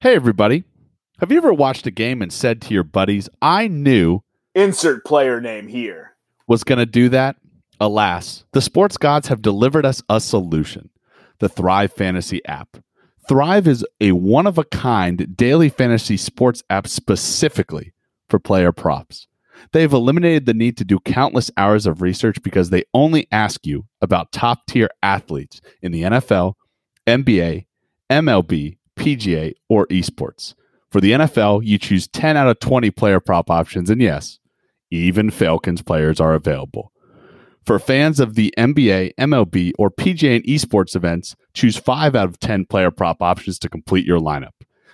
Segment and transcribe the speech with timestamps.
[0.00, 0.64] Hey, everybody.
[1.20, 4.20] Have you ever watched a game and said to your buddies, I knew
[4.54, 6.16] Insert player name here.
[6.46, 7.36] was going to do that?
[7.80, 10.90] Alas, the sports gods have delivered us a solution
[11.38, 12.76] the Thrive Fantasy app.
[13.26, 17.94] Thrive is a one of a kind daily fantasy sports app specifically
[18.28, 19.28] for player props.
[19.72, 23.86] They've eliminated the need to do countless hours of research because they only ask you
[24.02, 26.52] about top tier athletes in the NFL,
[27.06, 27.64] NBA,
[28.10, 30.54] MLB, PGA, or esports.
[30.90, 34.38] For the NFL, you choose 10 out of 20 player prop options, and yes,
[34.90, 36.92] even Falcons players are available.
[37.64, 42.38] For fans of the NBA, MLB, or PGA and esports events, choose 5 out of
[42.38, 44.52] 10 player prop options to complete your lineup.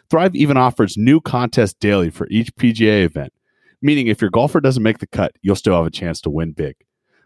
[0.09, 3.33] Thrive even offers new contests daily for each PGA event,
[3.83, 6.53] meaning if your golfer doesn't make the cut, you'll still have a chance to win
[6.53, 6.77] big.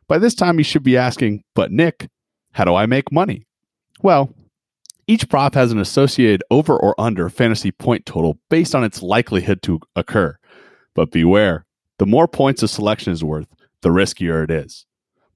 [0.08, 2.08] By this time, you should be asking, but Nick,
[2.52, 3.47] how do I make money?
[4.02, 4.34] Well,
[5.06, 9.62] each prop has an associated over or under fantasy point total based on its likelihood
[9.62, 10.37] to occur.
[10.95, 11.64] But beware,
[11.98, 13.48] the more points a selection is worth,
[13.83, 14.86] the riskier it is.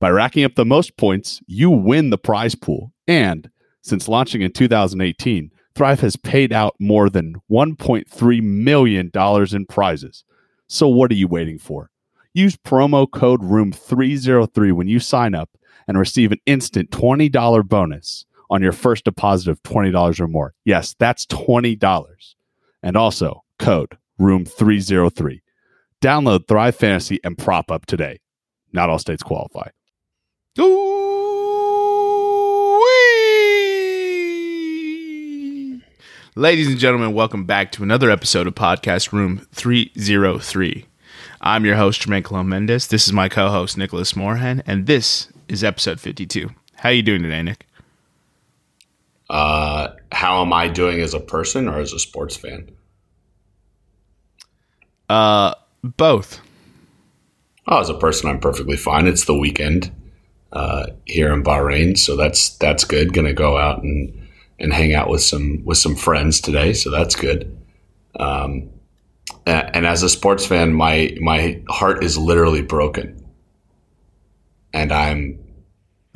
[0.01, 2.93] By racking up the most points, you win the prize pool.
[3.07, 3.51] And
[3.83, 10.25] since launching in 2018, Thrive has paid out more than $1.3 million in prizes.
[10.67, 11.91] So what are you waiting for?
[12.35, 15.51] Use promo code ROOM303 when you sign up
[15.87, 20.53] and receive an instant $20 bonus on your first deposit of $20 or more.
[20.65, 22.35] Yes, that's $20.
[22.83, 25.41] And also code ROOM303.
[26.03, 28.19] Download Thrive Fantasy and prop up today.
[28.73, 29.69] Not all states qualify.
[30.59, 30.71] Ooh-wee.
[36.37, 40.87] Ladies and gentlemen, welcome back to another episode of Podcast Room 303.
[41.41, 42.89] I'm your host, Jermaine Colon Mendez.
[42.89, 46.51] This is my co-host, Nicholas Moorhan, and this is episode 52.
[46.77, 47.67] How are you doing today, Nick?
[49.31, 52.69] Uh, how am I doing as a person or as a sports fan?
[55.09, 56.41] Uh, both.
[57.69, 59.07] Oh, as a person, I'm perfectly fine.
[59.07, 59.93] It's the weekend
[60.53, 63.13] uh, here in Bahrain, so that's that's good.
[63.13, 64.29] Going to go out and
[64.59, 67.57] and hang out with some with some friends today, so that's good.
[68.19, 68.69] Um,
[69.47, 73.25] and as a sports fan, my my heart is literally broken,
[74.73, 75.39] and I'm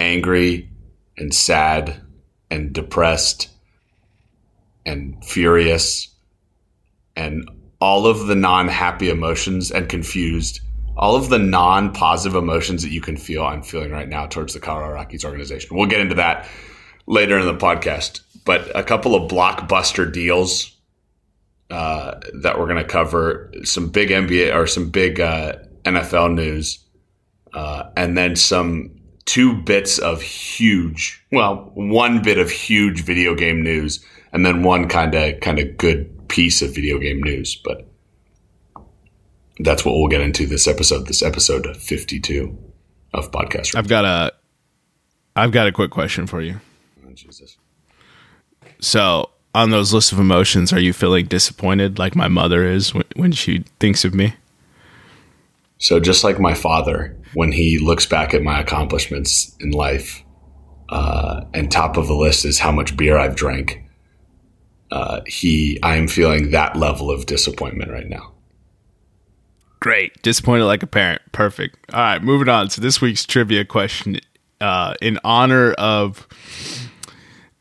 [0.01, 0.69] angry
[1.17, 2.04] and sad
[2.51, 3.49] and depressed
[4.87, 6.09] and furious
[7.17, 7.49] and
[7.81, 10.61] all of the non-happy emotions and confused
[10.97, 14.61] all of the non-positive emotions that you can feel i'm feeling right now towards the
[14.61, 15.77] colorado rockies organization.
[15.77, 16.49] We'll get into that
[17.07, 20.71] later in the podcast but a couple of blockbuster deals
[21.71, 26.79] uh, that we're going to cover some big nba or some big uh, nfl news
[27.55, 28.94] uh, and then some
[29.27, 34.89] two bits of huge well one bit of huge video game news and then one
[34.89, 37.89] kind of kind of good piece of video game news but
[39.61, 42.57] that's what we'll get into this episode this episode 52
[43.15, 44.33] of podcast I've got a
[45.37, 46.61] I've got a quick question for you.
[47.05, 47.57] Oh, jesus
[48.81, 53.05] So, on those lists of emotions, are you feeling disappointed like my mother is when,
[53.17, 54.35] when she thinks of me?
[55.79, 60.23] so just like my father when he looks back at my accomplishments in life
[60.89, 63.83] uh, and top of the list is how much beer i've drank
[64.91, 68.35] uh, he i am feeling that level of disappointment right now
[69.85, 70.23] Great.
[70.23, 71.21] Disappointed like a parent.
[71.33, 71.77] Perfect.
[71.93, 72.71] All right, moving on.
[72.71, 74.19] So this week's trivia question
[74.59, 76.27] uh, in honor of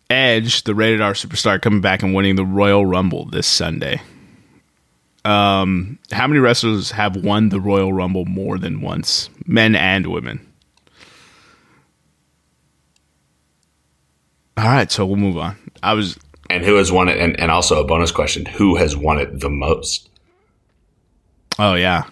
[0.10, 4.02] Edge, the rated R superstar, coming back and winning the Royal Rumble this Sunday.
[5.26, 10.46] Um, how many wrestlers have won the Royal Rumble more than once, men and women?
[14.58, 15.56] All right, so we'll move on.
[15.82, 16.18] I was
[16.50, 19.40] and who has won it and, and also a bonus question who has won it
[19.40, 20.10] the most
[21.60, 22.04] Oh yeah.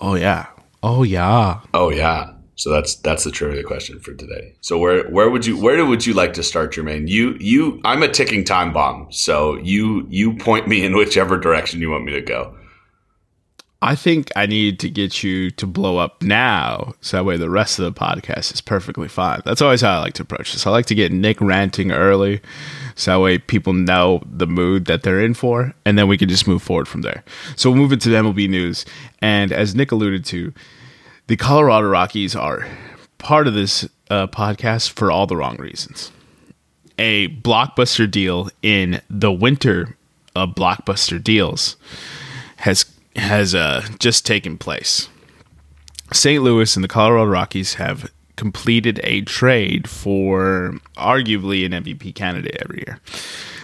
[0.00, 0.46] Oh yeah.
[0.82, 1.60] Oh yeah.
[1.74, 2.33] Oh yeah.
[2.56, 4.54] So that's that's the trivia question for today.
[4.60, 7.08] So where where would you where would you like to start, Jermaine?
[7.08, 9.08] You you I'm a ticking time bomb.
[9.10, 12.54] So you you point me in whichever direction you want me to go.
[13.84, 17.50] I think I need to get you to blow up now, so that way the
[17.50, 19.42] rest of the podcast is perfectly fine.
[19.44, 20.66] That's always how I like to approach this.
[20.66, 22.40] I like to get Nick ranting early,
[22.94, 26.30] so that way people know the mood that they're in for, and then we can
[26.30, 27.24] just move forward from there.
[27.56, 28.86] So we'll move into the MLB news,
[29.20, 30.54] and as Nick alluded to,
[31.26, 32.66] the Colorado Rockies are
[33.18, 36.12] part of this uh, podcast for all the wrong reasons.
[36.98, 39.96] A blockbuster deal in the winter
[40.36, 41.76] of blockbuster deals
[42.56, 42.84] has
[43.16, 45.08] has uh, just taken place.
[46.12, 46.42] St.
[46.42, 52.82] Louis and the Colorado Rockies have completed a trade for arguably an MVP candidate every
[52.86, 53.00] year.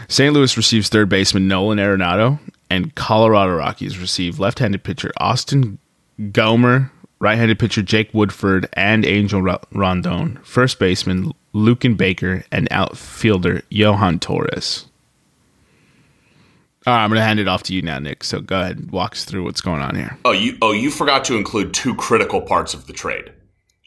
[0.09, 0.33] St.
[0.33, 5.79] Louis receives third baseman Nolan Arenado, and Colorado Rockies receive left-handed pitcher Austin
[6.21, 14.19] Gomber, right-handed pitcher Jake Woodford, and Angel Rondon, first baseman Luken Baker, and outfielder Johan
[14.19, 14.87] Torres.
[16.87, 18.25] All right, I'm going to hand it off to you now, Nick.
[18.25, 20.17] So go ahead and walk us through what's going on here.
[20.25, 23.33] Oh, you oh you forgot to include two critical parts of the trade,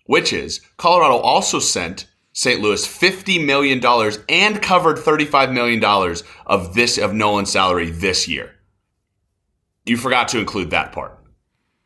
[0.05, 2.61] which is Colorado also sent St.
[2.61, 3.83] Louis $50 million
[4.29, 5.83] and covered $35 million
[6.45, 8.51] of this of Nolan's salary this year.
[9.85, 11.19] You forgot to include that part.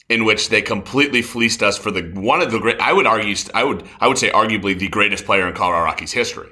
[0.10, 3.36] In which they completely fleeced us for the one of the great I would argue
[3.54, 6.50] I would I would say arguably the greatest player in Colorado Rockies history.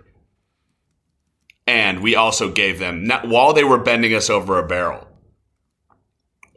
[1.68, 5.08] And we also gave them while they were bending us over a barrel,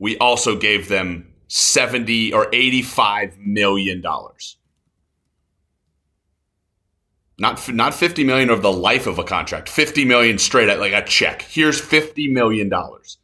[0.00, 4.56] we also gave them 70 or 85 million dollars.
[7.39, 10.93] Not not 50 million of the life of a contract 50 million straight at like
[10.93, 11.43] a check.
[11.43, 13.19] Here's 50 million dollars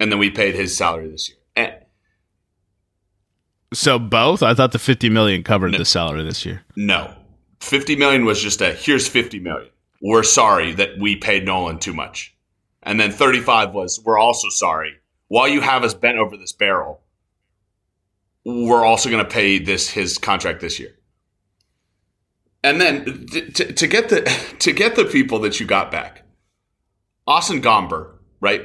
[0.00, 1.38] and then we paid his salary this year.
[1.54, 1.74] And
[3.72, 4.42] so both?
[4.42, 6.64] I thought the 50 million covered no, the salary this year.
[6.74, 7.14] No.
[7.60, 9.70] 50 million was just a here's 50 million.
[10.02, 12.34] We're sorry that we paid nolan too much.
[12.82, 14.94] And then 35 was we're also sorry.
[15.28, 17.02] While you have us bent over this barrel
[18.44, 20.96] we're also going to pay this his contract this year.
[22.62, 24.22] And then to, to get the
[24.58, 26.22] to get the people that you got back,
[27.26, 28.62] Austin Gomber, right,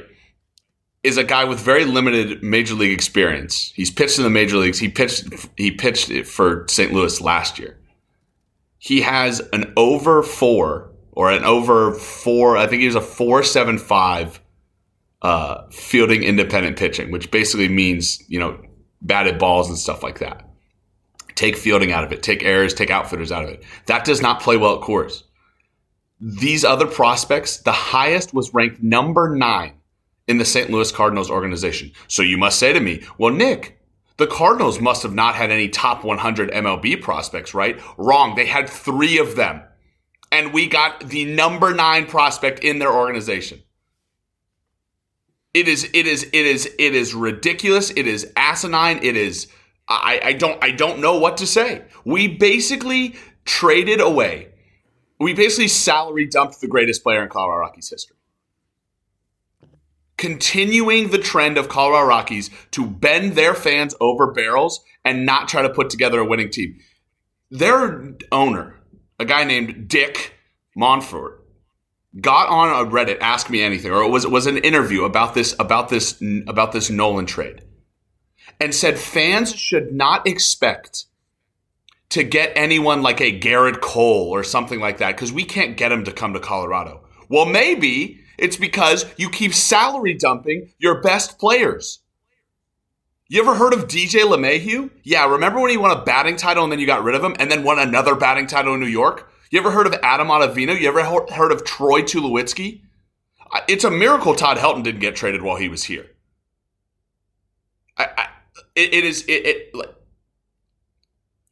[1.06, 3.72] is a guy with very limited major league experience.
[3.76, 4.78] He's pitched in the major leagues.
[4.78, 6.92] He pitched he pitched it for St.
[6.92, 7.78] Louis last year.
[8.78, 12.56] He has an over four or an over four.
[12.56, 14.40] I think he was a four seven five
[15.22, 18.60] uh, fielding independent pitching, which basically means you know
[19.00, 20.42] batted balls and stuff like that.
[21.36, 23.62] Take fielding out of it, take errors, take outfitters out of it.
[23.86, 25.22] That does not play well at Coors.
[26.18, 29.75] These other prospects, the highest was ranked number nine
[30.28, 30.70] in the St.
[30.70, 31.92] Louis Cardinals organization.
[32.08, 33.80] So you must say to me, well, Nick,
[34.16, 37.80] the Cardinals must have not had any top 100 MLB prospects, right?
[37.96, 38.34] Wrong.
[38.34, 39.62] They had three of them.
[40.32, 43.62] And we got the number nine prospect in their organization.
[45.54, 47.90] It is, it is, it is, it is ridiculous.
[47.90, 48.98] It is asinine.
[49.02, 49.48] It is
[49.88, 51.84] I, I don't I don't know what to say.
[52.04, 53.14] We basically
[53.44, 54.48] traded away.
[55.20, 58.15] We basically salary dumped the greatest player in Colorado Rockies history.
[60.16, 65.62] Continuing the trend of Colorado Rockies to bend their fans over barrels and not try
[65.62, 66.78] to put together a winning team.
[67.50, 68.76] Their owner,
[69.20, 70.34] a guy named Dick
[70.76, 71.38] Monfort,
[72.20, 75.34] got on a Reddit, ask me anything, or it was it was an interview about
[75.34, 77.62] this about this about this Nolan trade
[78.60, 81.04] and said fans should not expect
[82.08, 85.92] to get anyone like a Gerrit Cole or something like that because we can't get
[85.92, 87.04] him to come to Colorado.
[87.28, 92.00] Well, maybe it's because you keep salary dumping your best players.
[93.28, 94.90] You ever heard of DJ LeMahieu?
[95.02, 97.34] Yeah, remember when he won a batting title and then you got rid of him
[97.40, 99.30] and then won another batting title in New York?
[99.50, 100.78] You ever heard of Adam Ottavino?
[100.78, 102.82] You ever heard of Troy Tulowitzki?
[103.68, 106.06] It's a miracle Todd Helton didn't get traded while he was here.
[107.96, 108.28] I, I,
[108.74, 109.74] it, it is it, it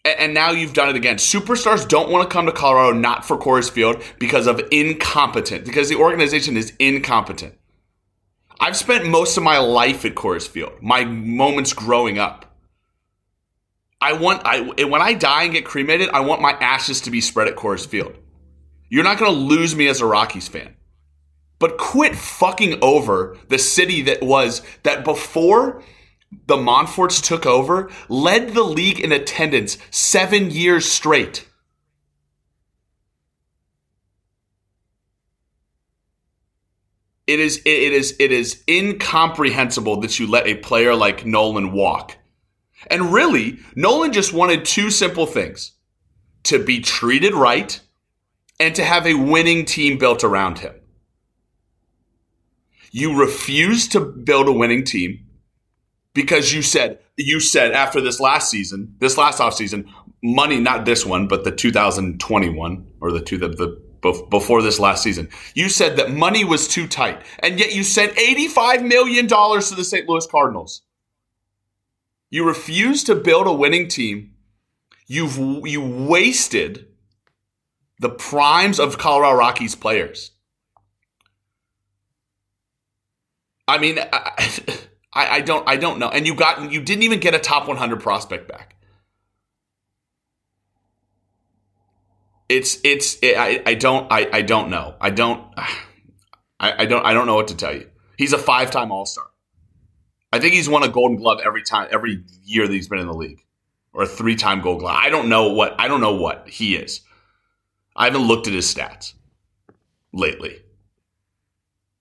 [0.04, 1.16] and now you've done it again.
[1.16, 5.88] Superstars don't want to come to Colorado not for Coors Field because of incompetent, because
[5.88, 7.54] the organization is incompetent.
[8.60, 12.54] I've spent most of my life at Coors Field, my moments growing up.
[14.00, 17.20] I want I when I die and get cremated, I want my ashes to be
[17.20, 18.14] spread at Coors Field.
[18.90, 20.76] You're not going to lose me as a Rockies fan.
[21.58, 25.82] But quit fucking over the city that was that before
[26.46, 31.48] the Monforts took over, led the league in attendance seven years straight.
[37.26, 42.16] It is it is it is incomprehensible that you let a player like Nolan walk.
[42.88, 45.72] And really, Nolan just wanted two simple things.
[46.44, 47.80] To be treated right
[48.60, 50.74] and to have a winning team built around him.
[52.90, 55.23] You refuse to build a winning team
[56.14, 59.92] because you said you said after this last season, this last off season,
[60.22, 63.82] money not this one, but the 2021 or the two the, the
[64.30, 68.18] before this last season, you said that money was too tight, and yet you sent
[68.18, 70.08] 85 million dollars to the St.
[70.08, 70.82] Louis Cardinals.
[72.30, 74.32] You refused to build a winning team.
[75.06, 76.86] You've you wasted
[77.98, 80.30] the primes of Colorado Rockies players.
[83.66, 83.98] I mean.
[83.98, 84.48] I,
[85.14, 86.08] I, I don't I don't know.
[86.08, 88.74] And you got you didn't even get a top 100 prospect back.
[92.48, 94.94] it's it's it, I I don't I I don't know.
[95.00, 95.42] I don't
[96.60, 97.88] I, I don't I don't know what to tell you.
[98.16, 99.24] He's a five time All Star.
[100.32, 103.06] I think he's won a Golden Glove every time every year that he's been in
[103.06, 103.44] the league,
[103.92, 104.96] or a three time Gold Glove.
[104.96, 107.00] I don't know what I don't know what he is.
[107.96, 109.14] I haven't looked at his stats
[110.12, 110.60] lately.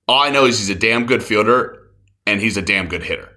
[0.07, 1.82] All I know is he's a damn good fielder
[2.25, 3.29] and he's a damn good hitter.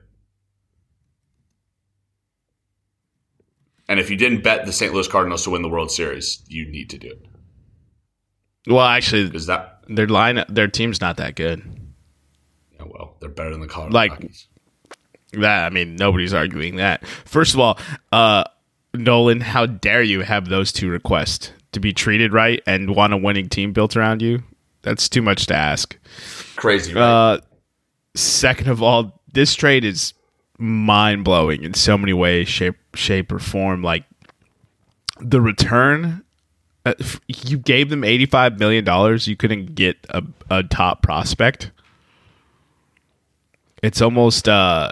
[3.89, 4.93] And if you didn't bet the St.
[4.93, 7.27] Louis Cardinals to win the World Series, you need to do it
[8.67, 9.85] Well, actually, because that.
[9.89, 11.63] their line, their team's not that good.
[12.75, 14.49] Yeah, well, they're better than the Colorado Like- Rockies.
[15.33, 17.05] That I mean, nobody's arguing that.
[17.07, 17.79] First of all,
[18.13, 18.45] uh,
[18.95, 23.17] Nolan, how dare you have those two requests to be treated right and want a
[23.17, 24.45] winning team built around you?
[24.83, 25.97] That's too much to ask.
[26.55, 27.03] Crazy, right?
[27.03, 27.41] Uh,
[28.17, 30.13] second of all, this trade is
[30.59, 33.83] mind blowing in so many ways, shape, shape, or form.
[33.83, 34.05] Like
[35.21, 36.25] the return,
[36.85, 36.95] uh,
[37.29, 39.27] you gave them eighty five million dollars.
[39.29, 41.71] You couldn't get a, a top prospect.
[43.83, 44.91] It's almost uh.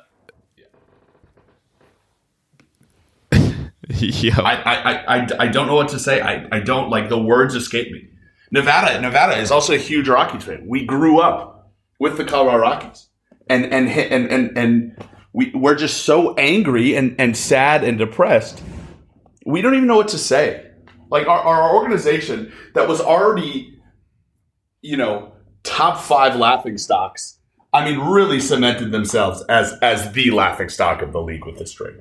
[3.33, 6.21] I, I, I, I- I don't know what to say.
[6.21, 8.09] I, I don't like the words escape me.
[8.51, 10.65] Nevada, Nevada is also a huge Rockies fan.
[10.67, 13.09] We grew up with the Colorado Rockies,
[13.49, 18.63] and and and and, and we we're just so angry and, and sad and depressed.
[19.45, 20.71] We don't even know what to say.
[21.11, 23.79] Like our, our organization that was already,
[24.81, 25.33] you know,
[25.63, 27.39] top five laughing stocks.
[27.73, 31.73] I mean, really cemented themselves as as the laughing stock of the league with this
[31.73, 31.97] trade.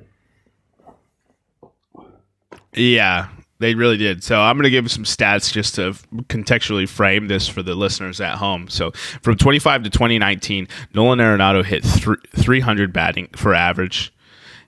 [2.72, 4.24] Yeah, they really did.
[4.24, 5.92] So I'm going to give some stats just to
[6.28, 8.68] contextually frame this for the listeners at home.
[8.68, 8.90] So
[9.22, 14.12] from 25 to 2019, Nolan Arenado hit th- 300 batting for average.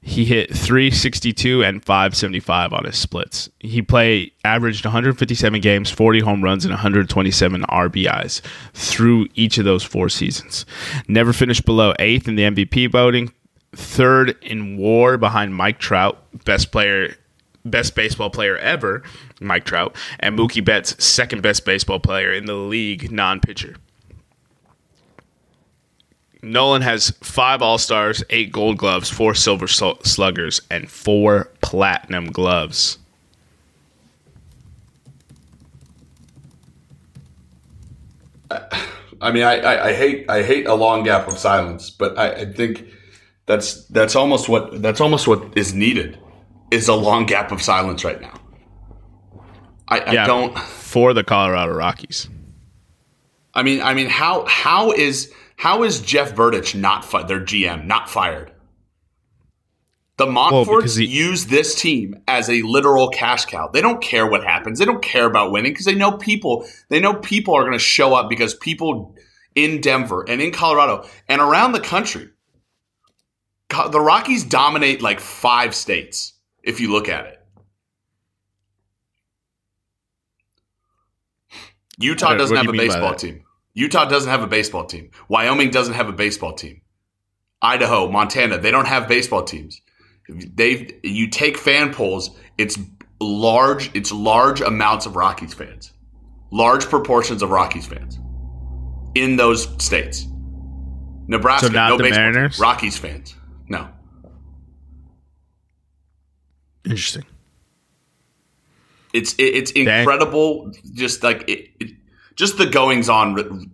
[0.02, 3.50] He hit 362 and 575 on his splits.
[3.58, 8.40] He played averaged 157 games, 40 home runs, and 127 RBIs
[8.72, 10.64] through each of those four seasons.
[11.08, 13.32] Never finished below eighth in the MVP voting.
[13.74, 17.16] Third in WAR behind Mike Trout, best player
[17.70, 19.02] best baseball player ever,
[19.40, 23.76] Mike Trout, and Mookie Betts, second best baseball player in the league, non pitcher.
[26.42, 32.98] Nolan has five All Stars, eight Gold Gloves, four Silver Sluggers, and four Platinum Gloves.
[39.20, 42.32] I mean, I, I, I hate I hate a long gap of silence, but I,
[42.32, 42.84] I think
[43.46, 46.18] that's that's almost what that's almost what is needed
[46.70, 48.40] is a long gap of silence right now.
[49.88, 50.58] I, I don't.
[50.58, 52.28] for the Colorado Rockies.
[53.54, 57.86] I mean, I mean, how how is how is Jeff Bridich not fi- their GM
[57.86, 58.52] not fired?
[60.18, 63.68] The Monforts he- use this team as a literal cash cow.
[63.68, 64.78] They don't care what happens.
[64.78, 66.66] They don't care about winning because they know people.
[66.88, 69.14] They know people are going to show up because people
[69.54, 72.28] in Denver and in Colorado and around the country.
[73.68, 76.34] The Rockies dominate like five states
[76.66, 77.40] if you look at it.
[81.98, 83.44] Utah doesn't have a you mean by baseball team.
[83.72, 85.10] Utah doesn't have a baseball team.
[85.28, 86.82] Wyoming doesn't have a baseball team.
[87.62, 89.80] Idaho, Montana, they don't have baseball teams.
[90.28, 92.78] They you take fan polls, it's
[93.20, 95.92] large, it's large amounts of Rockies fans.
[96.50, 98.18] Large proportions of Rockies fans
[99.14, 100.26] in those states.
[101.28, 102.18] Nebraska, So no baseball.
[102.18, 102.58] Mariners?
[102.58, 103.34] Rockies fans.
[103.68, 103.88] No.
[106.86, 107.24] Interesting.
[109.12, 110.72] It's it, it's incredible.
[110.92, 111.92] Just like it, it,
[112.36, 113.70] just the goings on,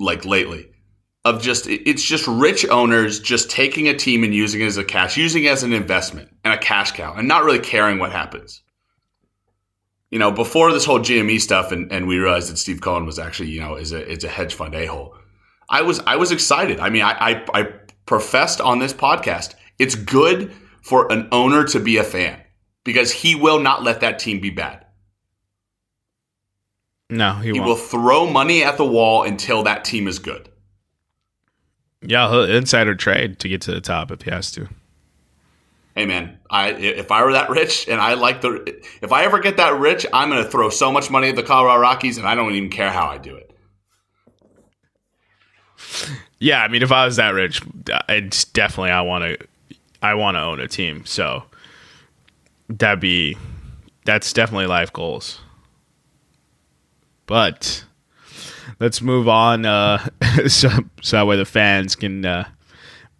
[0.00, 0.68] like lately,
[1.24, 4.84] of just it's just rich owners just taking a team and using it as a
[4.84, 8.12] cash, using it as an investment and a cash cow, and not really caring what
[8.12, 8.62] happens.
[10.10, 13.18] You know, before this whole GME stuff, and, and we realized that Steve Cohen was
[13.18, 15.14] actually you know is a is a hedge fund a hole.
[15.68, 16.80] I was I was excited.
[16.80, 17.72] I mean, I, I I
[18.06, 22.40] professed on this podcast it's good for an owner to be a fan
[22.88, 24.82] because he will not let that team be bad.
[27.10, 30.48] No, he, He will throw money at the wall until that team is good.
[32.00, 34.70] Yeah, he'll insider trade to get to the top if he has to.
[35.94, 39.38] Hey man, I if I were that rich and I like the if I ever
[39.38, 42.26] get that rich, I'm going to throw so much money at the Colorado Rockies and
[42.26, 43.54] I don't even care how I do it.
[46.38, 47.60] Yeah, I mean, if I was that rich,
[48.08, 49.46] it's definitely I want to,
[50.00, 51.04] I want to own a team.
[51.04, 51.42] So
[52.68, 53.36] that'd be,
[54.04, 55.40] that's definitely life goals.
[57.26, 57.84] But
[58.80, 60.08] let's move on, uh,
[60.46, 60.70] so
[61.02, 62.48] so that way the fans can uh,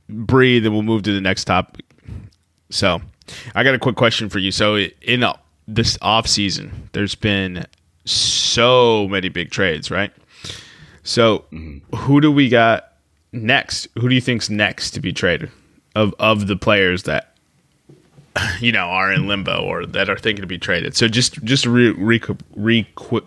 [0.09, 1.85] breathe, and we'll move to the next topic.
[2.71, 3.01] So,
[3.55, 4.51] I got a quick question for you.
[4.51, 5.37] So, in uh,
[5.67, 7.67] this off season, there's been
[8.07, 10.13] so many big trades, right?
[11.03, 11.47] So
[11.95, 12.93] who do we got
[13.33, 13.89] next?
[13.99, 15.51] Who do you think's next to be traded
[15.95, 17.35] of of the players that
[18.61, 20.97] you know are in limbo or that are thinking to be traded?
[20.97, 22.21] So just just re, re,
[22.55, 23.25] re quick,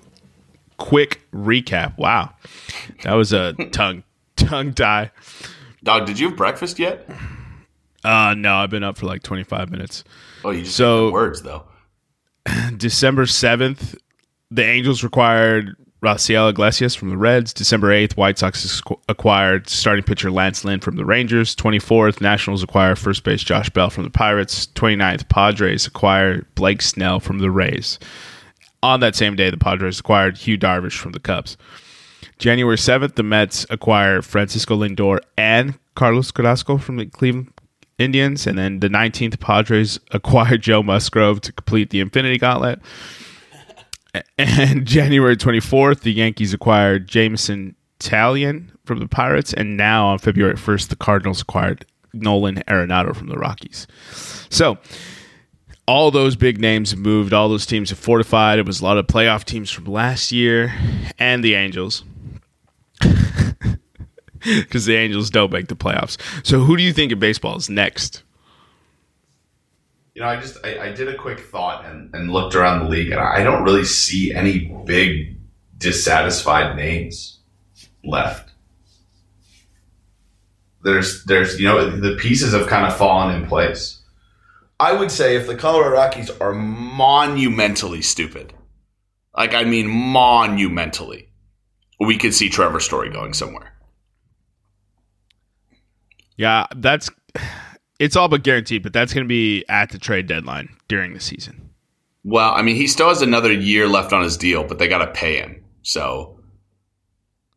[0.78, 1.98] quick recap.
[1.98, 2.34] Wow,
[3.04, 4.04] that was a tongue
[4.36, 5.12] tongue tie.
[5.84, 7.10] Dog, did you have breakfast yet?
[8.04, 10.04] Uh no, I've been up for like twenty five minutes.
[10.44, 11.66] Oh, you just So- words though.
[12.78, 13.96] December 7th,
[14.50, 17.54] the Angels required Raisel Iglesias from the Reds.
[17.54, 21.56] December 8th, White Sox acquired starting pitcher Lance Lynn from the Rangers.
[21.56, 24.66] 24th, Nationals acquire first base Josh Bell from the Pirates.
[24.74, 28.00] 29th, Padres acquire Blake Snell from the Rays.
[28.82, 31.56] On that same day, the Padres acquired Yu Darvish from the Cubs.
[32.40, 37.54] January 7th, the Mets acquire Francisco Lindor and Carlos Carrasco from the Cleveland
[38.00, 38.48] Indians.
[38.48, 42.82] And then the 19th, Padres acquired Joe Musgrove to complete the Infinity Gauntlet.
[44.38, 49.54] And January 24th, the Yankees acquired Jameson Taillon from the Pirates.
[49.54, 53.88] And now on February 1st, the Cardinals acquired Nolan Arenado from the Rockies.
[54.50, 54.78] So
[55.88, 57.34] all those big names have moved.
[57.34, 58.60] All those teams have fortified.
[58.60, 60.74] It was a lot of playoff teams from last year
[61.20, 62.04] and the Angels.
[64.44, 66.18] Because the Angels don't make the playoffs.
[66.44, 68.24] So who do you think in baseball is next?
[70.14, 72.90] You know, I just I, I did a quick thought and, and looked around the
[72.90, 75.38] league, and I don't really see any big
[75.78, 77.40] dissatisfied names
[78.04, 78.52] left.
[80.84, 84.02] There's there's you know the pieces have kind of fallen in place.
[84.80, 88.54] I would say if the Colorado Rockies are monumentally stupid,
[89.38, 91.30] like I mean monumentally,
[92.00, 93.74] we could see Trevor Story going somewhere.
[96.36, 97.10] Yeah, that's
[98.02, 101.20] it's all but guaranteed, but that's going to be at the trade deadline during the
[101.20, 101.70] season.
[102.24, 105.06] Well, I mean, he still has another year left on his deal, but they got
[105.06, 105.64] to pay him.
[105.84, 106.40] So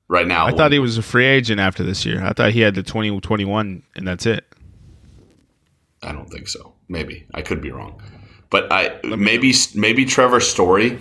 [0.06, 2.22] right now, I thought he was a free agent after this year.
[2.22, 4.44] I thought he had the 2021 and that's it.
[6.02, 6.74] I don't think so.
[6.88, 8.02] Maybe I could be wrong,
[8.50, 10.98] but I maybe maybe Trevor Story,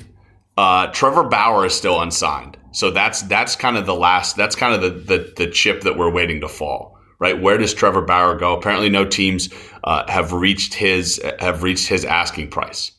[0.56, 2.58] uh, Trevor Bauer is still unsigned.
[2.72, 4.38] So that's that's kind of the last.
[4.38, 6.93] That's kind of the the, the chip that we're waiting to fall.
[7.24, 7.42] Right?
[7.42, 8.54] Where does Trevor Bauer go?
[8.58, 9.48] Apparently, no teams
[9.86, 12.92] uh, have reached his have reached his asking price.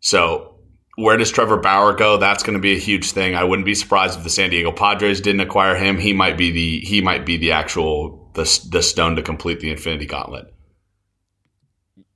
[0.00, 0.54] So
[0.96, 2.16] where does Trevor Bauer go?
[2.16, 3.34] That's going to be a huge thing.
[3.34, 5.98] I wouldn't be surprised if the San Diego Padres didn't acquire him.
[5.98, 9.70] He might be the he might be the actual the the stone to complete the
[9.70, 10.46] Infinity Gauntlet.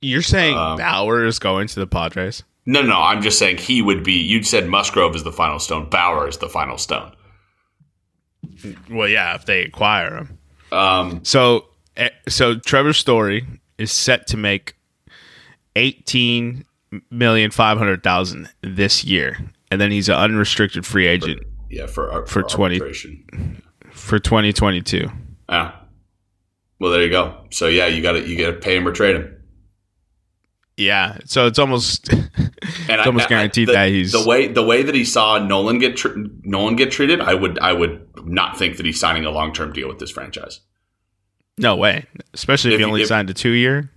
[0.01, 2.41] You're saying Um, Bauer is going to the Padres?
[2.65, 4.13] No, no, I'm just saying he would be.
[4.13, 5.87] You said Musgrove is the final stone.
[5.87, 7.11] Bauer is the final stone.
[8.89, 10.38] Well, yeah, if they acquire him.
[10.71, 11.65] Um, So,
[11.97, 13.45] eh, so Trevor Story
[13.77, 14.75] is set to make
[15.75, 16.65] eighteen
[17.09, 19.37] million five hundred thousand this year,
[19.71, 22.79] and then he's an unrestricted free agent yeah, for ar- For 20
[23.91, 25.09] for twenty twenty two.
[25.49, 25.75] Yeah.
[26.79, 27.45] Well, there you go.
[27.51, 29.35] So yeah, you got to you got to pay him or trade him.
[30.77, 32.09] Yeah, so it's almost
[32.89, 35.79] And it's almost guaranteed the, that he's the way the way that he saw Nolan
[35.79, 37.21] get tr- Nolan get treated.
[37.21, 40.11] I would I would not think that he's signing a long term deal with this
[40.11, 40.59] franchise.
[41.57, 43.91] no way, especially if, If you- only if- signed a two year.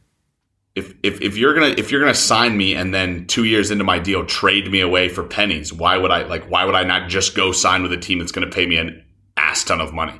[0.75, 3.85] If, if if you're gonna if you're gonna sign me and then two years into
[3.85, 7.11] my deal trade me away for pennies, why would I like why would I not
[7.11, 9.05] just go sign with a team that's gonna pay me an
[9.37, 10.19] ass ton of money?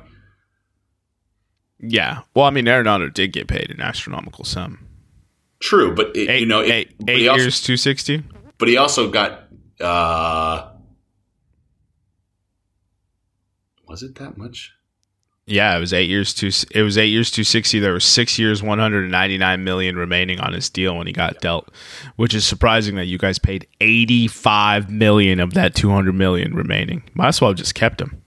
[1.79, 4.87] Yeah, well, I mean, Arenado did get paid an astronomical sum.
[5.59, 8.21] True, but it, Eight, you know, it, eight, eight also, years, two sixty.
[8.57, 9.47] but he also got.
[9.81, 10.69] uh
[13.93, 14.73] Was it that much?
[15.45, 16.49] Yeah, it was eight years two.
[16.71, 17.77] It was eight years two sixty.
[17.77, 21.05] There was six years one hundred and ninety nine million remaining on his deal when
[21.05, 21.69] he got dealt,
[22.15, 26.55] which is surprising that you guys paid eighty five million of that two hundred million
[26.55, 27.03] remaining.
[27.13, 28.19] Might as well have just kept him.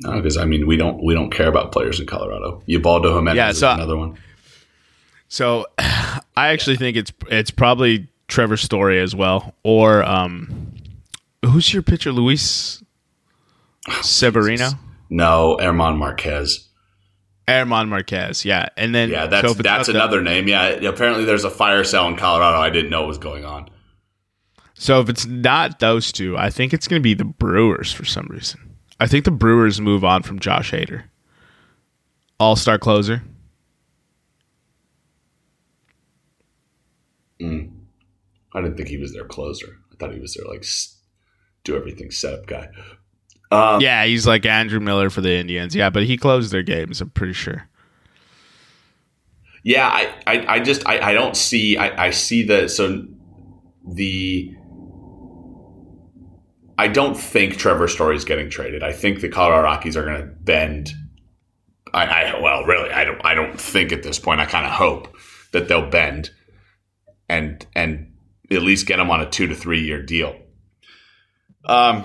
[0.00, 2.60] No, because I mean, we don't we don't care about players in Colorado.
[2.66, 4.18] Ubaldo Jimenez Yeah, is so- another one.
[5.28, 10.72] So, I actually think it's it's probably Trevor Story as well, or um,
[11.44, 12.82] who's your pitcher, Luis
[14.02, 14.70] Severino,
[15.10, 16.68] No, German Marquez.
[17.48, 18.44] German Marquez.
[18.44, 20.48] Yeah, and then Yeah, that's that's another name.
[20.48, 22.58] Yeah, apparently there's a fire sale in Colorado.
[22.58, 23.68] I didn't know what was going on.
[24.74, 28.04] So if it's not those two, I think it's going to be the Brewers for
[28.04, 28.76] some reason.
[28.98, 31.04] I think the Brewers move on from Josh Hader.
[32.40, 33.22] All star closer.
[37.40, 37.70] Mm.
[38.54, 39.78] I didn't think he was their closer.
[39.92, 40.64] I thought he was their like
[41.64, 42.68] do everything setup guy.
[43.52, 45.74] Um, Yeah, he's like Andrew Miller for the Indians.
[45.74, 47.68] Yeah, but he closed their games, I'm pretty sure.
[49.62, 53.06] Yeah, I, I, I just I, I don't see I, I see the so
[53.86, 54.56] the
[56.78, 58.82] I don't think Trevor Story is getting traded.
[58.82, 60.90] I think the Colorado Rockies are going to bend.
[61.94, 63.24] I, I well, really, I don't.
[63.24, 64.40] I don't think at this point.
[64.40, 65.14] I kind of hope
[65.52, 66.30] that they'll bend
[67.28, 68.12] and and
[68.50, 70.34] at least get him on a two to three year deal.
[71.64, 72.04] Um,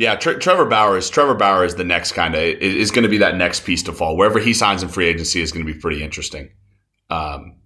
[0.00, 3.08] yeah, Tre- Trevor Bauer is Trevor Bauer is the next kind of is going to
[3.08, 4.16] be that next piece to fall.
[4.16, 6.48] Wherever he signs in free agency is going to be pretty interesting.
[7.10, 7.56] Um,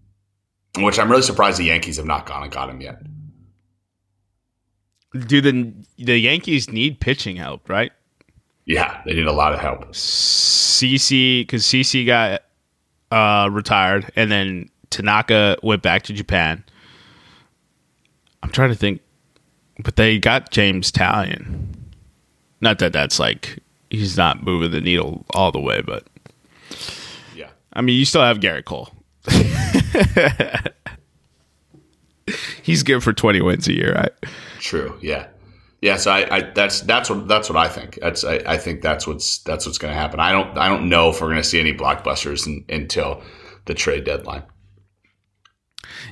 [0.79, 2.97] which I'm really surprised the Yankees have not gone and got him yet.
[5.29, 7.92] Do the the Yankees need pitching help, right?
[8.64, 9.92] Yeah, they need a lot of help.
[9.92, 12.42] CC because CC got
[13.12, 16.64] uh, retired, and then Tanaka went back to Japan.
[18.42, 19.03] I'm trying to think,
[19.79, 21.74] but they got James Taillon.
[22.64, 23.59] Not that that's like
[23.90, 26.07] he's not moving the needle all the way, but
[27.37, 28.88] Yeah, I mean, you still have Gerrit Cole.
[32.62, 34.12] he's good for 20 wins a year, right?
[34.61, 34.98] true.
[35.03, 35.27] Yeah,
[35.83, 35.98] yeah.
[35.98, 37.98] So I, I that's that's what that's what I think.
[38.00, 40.18] That's I, I think that's what's that's what's going to happen.
[40.18, 43.22] I don't I don't know if we're going to see any blockbusters in, until
[43.66, 44.44] the trade deadline.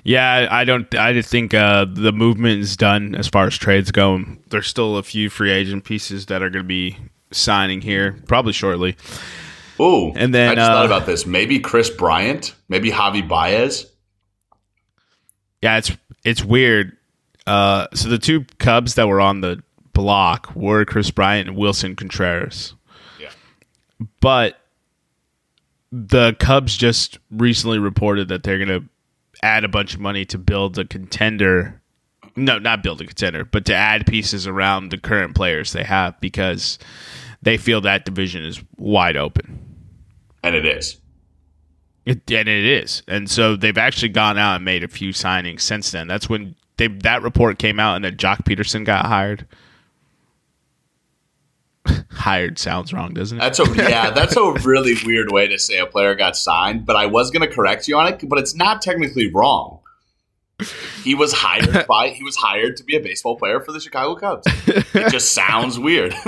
[0.05, 0.93] Yeah, I don't.
[0.95, 4.25] I just think uh, the movement is done as far as trades go.
[4.51, 6.97] There's still a few free agent pieces that are going to be
[7.31, 8.97] signing here probably shortly.
[9.81, 11.27] Ooh, And then, I just uh, thought about this.
[11.27, 13.87] Maybe Kris Bryant, maybe Javi Baez.
[15.63, 15.93] Yeah, it's
[16.25, 16.97] it's weird.
[17.47, 21.97] Uh, so the two Cubs that were on the block were Kris Bryant and Willson
[21.97, 22.75] Contreras.
[23.21, 23.31] Yeah.
[24.21, 24.59] But
[25.91, 28.89] the Cubs just recently reported that they're going to
[29.43, 31.81] add a bunch of money to build a contender.
[32.37, 36.19] No, not build a contender, but to add pieces around the current players they have
[36.21, 36.79] because
[37.43, 39.59] they feel that division is wide open.
[40.43, 40.99] And it is.
[42.05, 43.03] It, and it is.
[43.07, 46.09] And so they've actually gone out and made a few signings since then.
[46.09, 49.47] That's when they that report came out and then Joc Pederson got hired.
[52.11, 53.41] Hired sounds wrong, doesn't it?
[53.41, 56.97] That's a yeah, that's a really weird way to say a player got signed, but
[56.97, 59.81] I was going to correct you on it, but it's not technically wrong.
[61.03, 64.15] He was hired by he was hired to be a baseball player for the Chicago
[64.15, 64.47] Cubs.
[64.67, 66.15] It just sounds weird.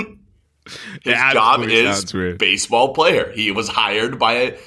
[1.03, 3.31] His It job is baseball player.
[3.31, 4.57] He was hired by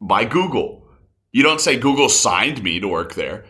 [0.00, 0.86] by Google.
[1.32, 3.44] You don't say Google signed me to work there.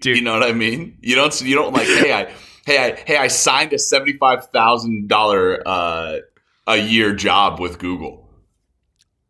[0.00, 0.98] Dude, You know what I mean?
[1.00, 1.40] You don't.
[1.40, 1.86] You don't like.
[1.86, 2.30] Hey, I.
[2.68, 3.02] Hey, I.
[3.06, 6.18] Hey, I signed a seventy five thousand dollar uh,
[6.66, 8.28] a year job with Google.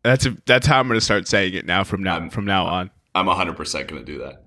[0.03, 2.43] that's a, that's how I'm going to start saying it now from now I'm- from
[2.43, 2.91] now on.
[3.15, 4.43] I'm hundred percent going to do that.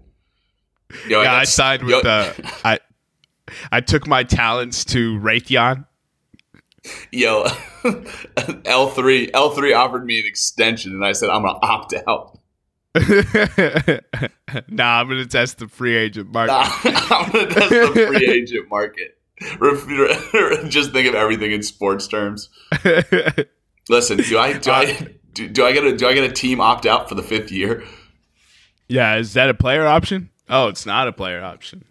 [1.08, 2.32] Yo, Yeah, I signed yo- with uh,
[2.64, 2.78] I
[3.72, 5.86] I took my talents to Raytheon.
[7.10, 7.46] yo,
[8.66, 11.94] L three L three offered me an extension, and I said I'm going to opt
[12.06, 12.38] out.
[14.68, 16.52] nah, I'm going to test the free agent market.
[17.10, 19.18] I'm going to test the free agent market.
[20.70, 22.48] Just think of everything in sports terms.
[23.88, 26.60] Listen, do I do I do, do I get a do I get a team
[26.60, 27.82] opt out for the fifth year?
[28.88, 30.30] Yeah, is that a player option?
[30.48, 31.84] Oh, it's not a player option.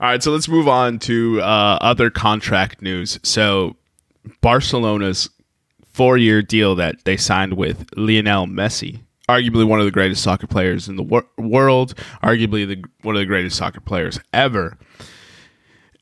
[0.00, 3.18] All right, so let's move on to uh, other contract news.
[3.22, 3.76] So,
[4.42, 5.30] Barcelona's
[5.92, 10.88] four-year deal that they signed with Lionel Messi, arguably one of the greatest soccer players
[10.88, 14.78] in the wor- world, arguably the one of the greatest soccer players ever.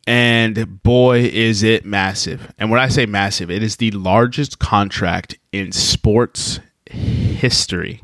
[0.07, 2.53] And boy, is it massive!
[2.59, 8.03] And when I say massive, it is the largest contract in sports history.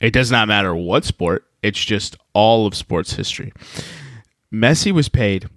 [0.00, 3.52] It does not matter what sport, it's just all of sports history.
[4.52, 5.48] Messi was paid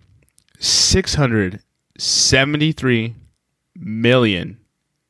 [0.60, 1.62] six hundred
[1.97, 3.15] seventy-three
[3.75, 4.60] million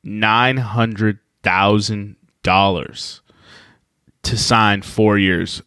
[0.04, 3.22] nine hundred thousand dollars
[4.28, 5.62] to sign four years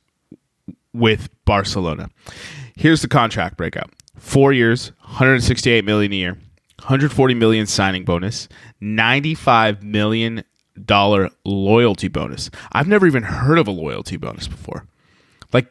[0.94, 2.10] with Barcelona.
[2.76, 6.32] Here's the contract breakout: four years, 168 million a year,
[6.80, 8.48] 140 million signing bonus,
[8.80, 10.44] 95 million
[10.86, 12.50] dollar loyalty bonus.
[12.72, 14.86] I've never even heard of a loyalty bonus before.
[15.54, 15.68] Like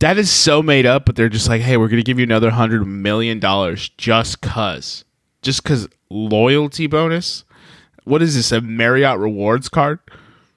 [0.00, 2.50] that is so made up, but they're just like, hey, we're gonna give you another
[2.50, 5.04] hundred million dollars just cause,
[5.42, 7.44] just cause loyalty bonus.
[8.04, 8.50] What is this?
[8.52, 10.00] A Marriott rewards card?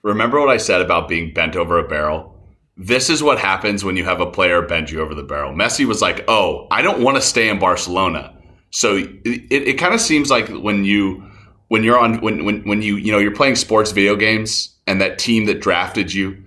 [0.06, 2.32] Remember what I said about being bent over a barrel?
[2.78, 5.52] This is what happens when you have a player bend you over the barrel.
[5.52, 8.32] Messi was like, "Oh, I don't want to stay in Barcelona."
[8.70, 11.24] So it, it, it kind of seems like when you
[11.70, 15.02] when you're on when, when when you you know you're playing sports video games and
[15.02, 16.38] that team that drafted you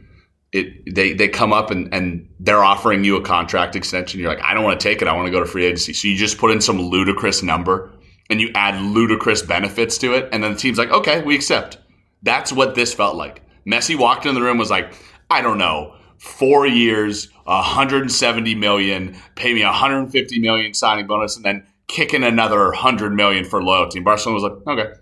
[0.52, 4.44] it they they come up and and they're offering you a contract extension you're like
[4.44, 6.16] I don't want to take it I want to go to free agency so you
[6.16, 7.90] just put in some ludicrous number
[8.30, 11.78] and you add ludicrous benefits to it and then the team's like okay we accept
[12.22, 14.92] that's what this felt like Messi walked in the room was like
[15.30, 21.66] I don't know four years, 170 million, pay me 150 million signing bonus, and then
[21.86, 23.98] kick in another 100 million for loyalty.
[23.98, 24.94] And Barcelona was like, okay.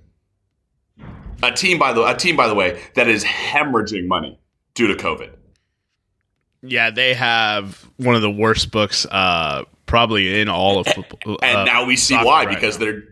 [1.42, 4.38] A team, by the a team, by the way, that is hemorrhaging money
[4.74, 5.32] due to COVID.
[6.62, 11.38] Yeah, they have one of the worst books, uh, probably in all of football.
[11.42, 12.86] And uh, now we see why right because now.
[12.86, 13.02] they're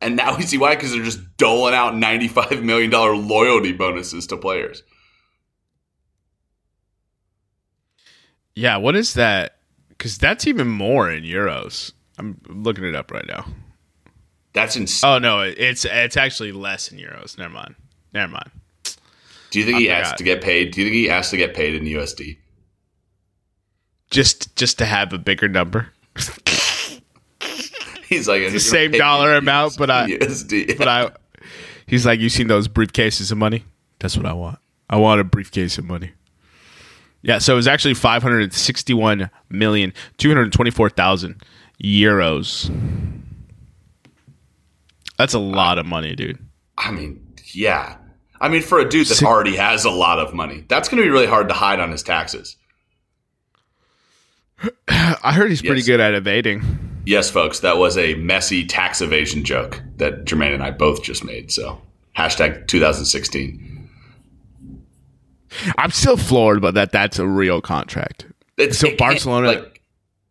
[0.00, 4.26] and now we see why because they're just doling out 95 million dollar loyalty bonuses
[4.28, 4.84] to players.
[8.54, 9.56] Yeah, what is that?
[9.88, 11.92] Because that's even more in euros.
[12.18, 13.46] I'm looking it up right now.
[14.52, 15.08] That's insane.
[15.10, 17.38] Oh no, it's it's actually less in euros.
[17.38, 17.74] Never mind.
[18.12, 18.50] Never mind.
[19.50, 20.00] Do you think I he forgot.
[20.02, 20.72] asked to get paid?
[20.72, 22.36] Do you think he asked to get paid in USD?
[24.10, 25.88] Just just to have a bigger number,
[28.08, 30.76] He's like the same dollar amount, but I- USD.
[30.78, 31.10] but I.
[31.86, 33.64] He's like, you seen those briefcases of money?
[33.98, 34.58] That's what I want.
[34.88, 36.12] I want a briefcase of money.
[37.22, 41.42] Yeah, so it was actually five hundred sixty-one million two hundred twenty-four thousand
[41.82, 42.68] euros.
[45.18, 46.38] That's a lot of money, dude.
[46.76, 47.96] I mean, yeah.
[48.40, 51.04] I mean, for a dude that already has a lot of money, that's going to
[51.06, 52.56] be really hard to hide on his taxes.
[54.88, 55.86] I heard he's pretty Yes.
[55.86, 57.02] good at evading.
[57.06, 61.24] Yes, folks, that was a messy tax evasion joke that Jermaine and I both just
[61.24, 61.50] made.
[61.52, 61.80] So,
[62.16, 63.71] hashtag 2016.
[65.78, 68.26] I'm still floored, but that that's a real contract.
[68.58, 69.68] It's, So it Barcelona- like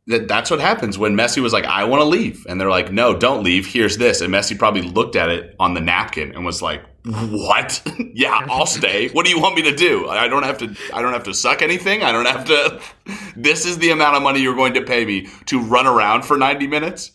[0.07, 2.91] that, that's what happens when Messi was like, "I want to leave," and they're like,
[2.91, 3.67] "No, don't leave.
[3.67, 7.81] Here's this." And Messi probably looked at it on the napkin and was like, "What?
[8.13, 9.09] yeah, I'll stay.
[9.09, 10.09] What do you want me to do?
[10.09, 10.75] I don't have to.
[10.93, 12.03] I don't have to suck anything.
[12.03, 12.81] I don't have to.
[13.35, 16.37] This is the amount of money you're going to pay me to run around for
[16.37, 17.11] 90 minutes."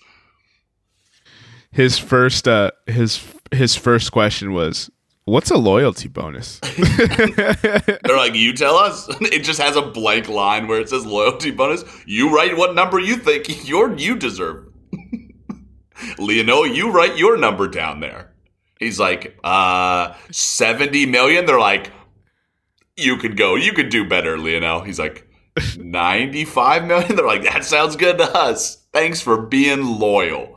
[1.72, 4.90] His first uh his his first question was,
[5.26, 10.66] "What's a loyalty bonus?" They're like, "You tell us." It just has a blank line
[10.66, 11.84] where it says loyalty bonus.
[12.06, 14.72] You write what number you think you're you deserve.
[16.18, 18.32] Lionel, you write your number down there.
[18.78, 21.46] He's like, uh, 70 million.
[21.46, 21.90] They're like,
[22.96, 24.82] you could go, you could do better, Lionel.
[24.82, 25.26] He's like,
[25.78, 27.16] 95 million.
[27.16, 28.86] They're like, that sounds good to us.
[28.92, 30.55] Thanks for being loyal.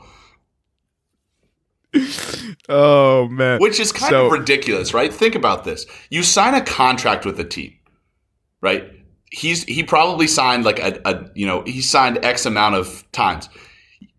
[2.69, 3.59] oh man.
[3.59, 5.13] Which is kind So- of ridiculous, right?
[5.13, 5.85] Think about this.
[6.09, 7.73] You sign a contract with a team,
[8.61, 8.91] right?
[9.31, 13.49] He's he probably signed like a, a you know, he signed X amount of times.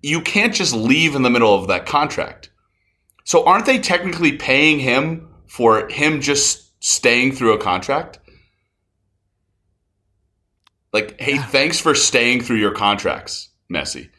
[0.02, 2.50] You can't just leave in the middle of that contract.
[3.24, 8.18] So aren't they technically paying him for him just staying through a contract?
[10.92, 14.10] Like, hey, thanks for staying through your contracts, Messi.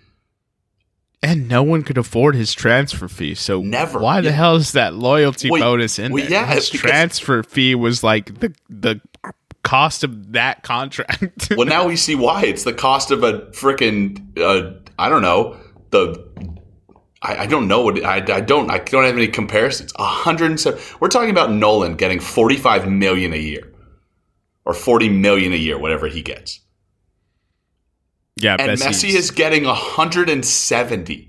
[1.23, 3.35] And no one could afford his transfer fee.
[3.35, 3.99] So Never.
[3.99, 6.31] Why the hell is that loyalty Well, bonus in well, there?
[6.31, 8.99] yeah, his transfer fee was like the the
[9.63, 11.49] cost of that contract.
[11.55, 12.43] well, now we see why.
[12.45, 15.59] It's the cost of a freaking, uh, I don't know,
[15.91, 16.27] the,
[17.21, 19.93] I, I don't know what, I, I don't, I don't have any comparisons.
[19.97, 20.81] A hundred and seven.
[20.99, 23.71] We're talking about Nolan getting 45 million a year
[24.65, 26.60] or 40 million a year, whatever he gets.
[28.37, 31.27] Yeah, And Messi's- Messi is getting 170.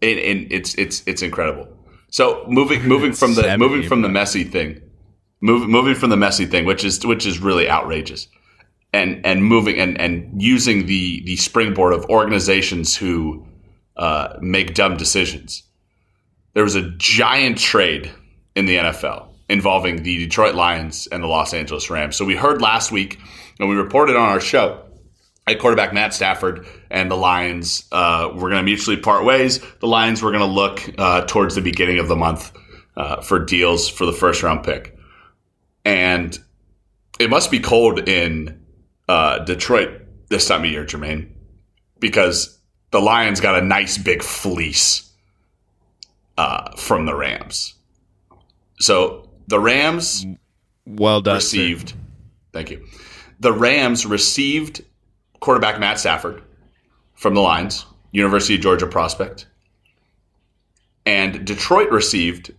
[0.00, 1.68] And, and it's, it's, it's incredible.
[2.10, 4.80] So moving, moving from the, moving from the Messi thing,
[5.40, 8.28] move, moving from the Messi thing, which is, which is really outrageous.
[8.94, 13.46] and and moving and and using the the springboard of organizations who
[13.98, 15.62] uh, make dumb decisions.
[16.54, 18.10] There was a giant trade
[18.56, 22.16] in the NFL involving the Detroit Lions and the Los Angeles Rams.
[22.16, 23.18] So we heard last week,
[23.58, 24.84] and we reported on our show.
[25.46, 29.60] At quarterback Matt Stafford and the Lions uh, were going to mutually part ways.
[29.80, 32.52] The Lions were going to look uh, towards the beginning of the month
[32.96, 34.98] uh, for deals for the first round pick.
[35.86, 36.38] And
[37.18, 38.62] it must be cold in
[39.08, 41.30] uh, Detroit this time of year, Jermaine,
[41.98, 42.58] because
[42.90, 45.10] the Lions got a nice big fleece
[46.36, 47.74] uh, from the Rams.
[48.80, 50.26] So the Rams
[50.86, 51.40] well done.
[51.40, 51.58] sir.
[51.58, 51.94] received,
[52.52, 52.86] thank you.
[53.40, 54.82] The Rams received
[55.40, 56.42] quarterback Matt Stafford
[57.14, 59.46] from the Lions, University of Georgia prospect.
[61.06, 62.52] And Detroit received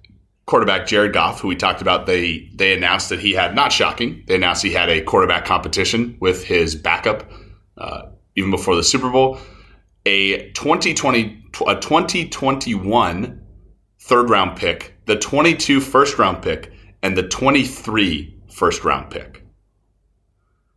[0.45, 2.05] quarterback Jared Goff, who we talked about.
[2.05, 4.23] They they announced that he had not shocking.
[4.25, 7.29] They announced he had a quarterback competition with his backup
[7.77, 8.03] uh,
[8.35, 9.37] even before the Super Bowl.
[10.05, 13.41] A 2020 a 2021
[13.99, 16.71] third round pick, the 22 first round pick,
[17.03, 19.45] and the 23 first round pick.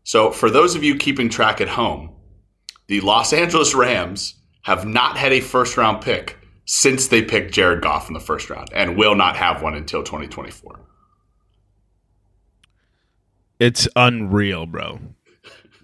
[0.04, 2.10] So, for those of you keeping track at home,
[2.88, 7.82] the Los Angeles Rams have not had a first round pick since they picked Jared
[7.82, 10.80] Goff in the first round and will not have one until 2024.
[13.60, 14.98] It's unreal, bro.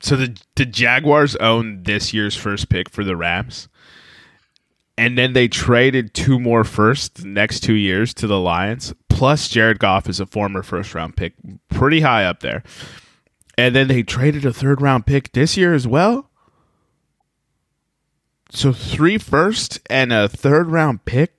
[0.01, 3.69] So the the Jaguars own this year's first pick for the Rams.
[4.97, 8.93] And then they traded two more first the next two years to the Lions.
[9.09, 11.35] Plus Jared Goff is a former first round pick,
[11.69, 12.65] pretty high up there.
[13.59, 16.31] And then they traded a third round pick this year as well.
[18.51, 21.35] So three first and a third round pick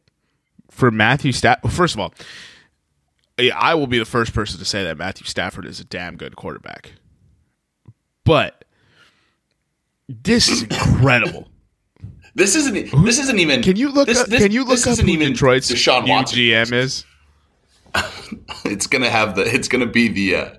[0.69, 1.71] for Matthew Stafford.
[1.71, 2.13] First of all,
[3.55, 6.36] I will be the first person to say that Matthew Stafford is a damn good
[6.36, 6.91] quarterback.
[8.25, 8.65] But
[10.08, 11.47] this is incredible.
[12.36, 13.03] This isn't.
[13.03, 13.63] This isn't even.
[13.63, 14.08] Can you look?
[14.08, 16.38] This, up, this, can you look this up isn't who even Detroit's Deshaun new Watson.
[16.39, 17.03] GM is?
[18.65, 19.41] It's gonna have the.
[19.43, 20.36] It's gonna be the.
[20.36, 20.49] Uh,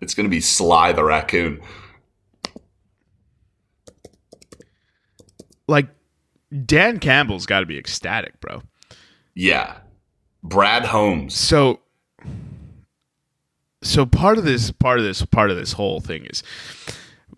[0.00, 1.60] it's gonna be Sly the raccoon.
[5.66, 5.88] Like
[6.64, 8.62] Dan Campbell's got to be ecstatic, bro.
[9.34, 9.78] Yeah,
[10.42, 11.34] Brad Holmes.
[11.34, 11.80] So,
[13.82, 16.42] so part of this, part of this, part of this whole thing is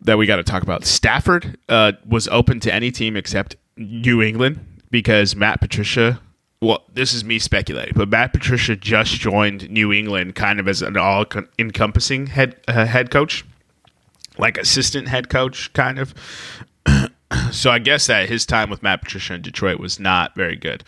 [0.03, 0.85] that we got to talk about.
[0.85, 6.21] Stafford uh, was open to any team except New England because Matt Patricia.
[6.63, 10.83] Well, this is me speculating, but Matt Patricia just joined New England, kind of as
[10.83, 13.47] an all-encompassing head uh, head coach,
[14.37, 16.15] like assistant head coach, kind of.
[17.51, 20.85] so I guess that his time with Matt Patricia in Detroit was not very good.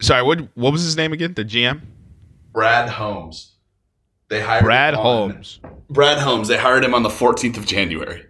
[0.00, 1.34] Sorry, what what was his name again?
[1.34, 1.82] The GM?
[2.54, 3.52] Brad Holmes.
[4.28, 5.60] They hired Brad on- Holmes.
[5.90, 6.48] Brad Holmes.
[6.48, 8.24] They hired him on the 14th of January,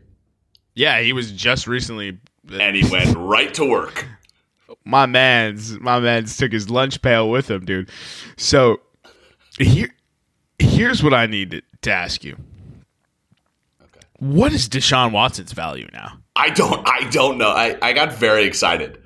[0.75, 2.19] Yeah, he was just recently.
[2.59, 4.07] and he went right to work.
[4.85, 7.91] My man's my man's took his lunch pail with him, dude.
[8.37, 8.81] So
[9.59, 9.89] here,
[10.59, 12.37] here's what I need to, ask you.
[14.19, 16.19] What is Deshaun Watson's value now?
[16.37, 16.87] I don't.
[16.87, 17.51] I don't know.
[17.51, 19.03] I, I got very excited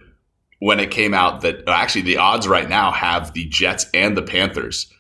[0.59, 4.22] when it came out that actually the odds right now have the Jets and the
[4.22, 4.92] Panthers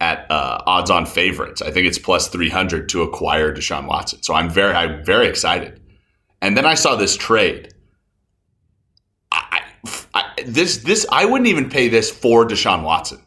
[0.00, 1.62] at uh, odds on favorites.
[1.62, 4.22] I think it's plus three hundred to acquire Deshaun Watson.
[4.22, 5.80] So I'm very I'm very excited.
[6.40, 7.72] And then I saw this trade.
[10.44, 13.22] This this I wouldn't even pay this for Deshaun Watson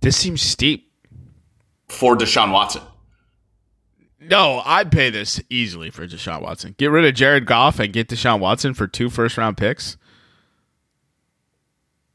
[0.00, 0.90] This seems steep.
[1.88, 2.82] for Deshaun Watson.
[4.20, 6.74] No, I'd pay this easily for Deshaun Watson.
[6.76, 9.96] Get rid of Jared Goff and get Deshaun Watson for two first round picks.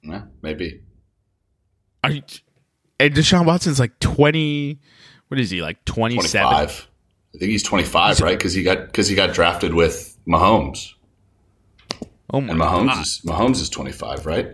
[0.04, 0.82] Yeah, maybe.
[2.04, 2.22] Are you,
[3.00, 4.80] and Deshaun Watson's like twenty.
[5.30, 5.84] What is he like?
[5.86, 6.54] Twenty seven.
[6.54, 8.38] I think he's twenty five, right?
[8.38, 10.93] Because he got because he got drafted with Mahomes.
[12.34, 13.02] Oh my And Mahomes God.
[13.04, 14.48] is Mahomes is 25, right?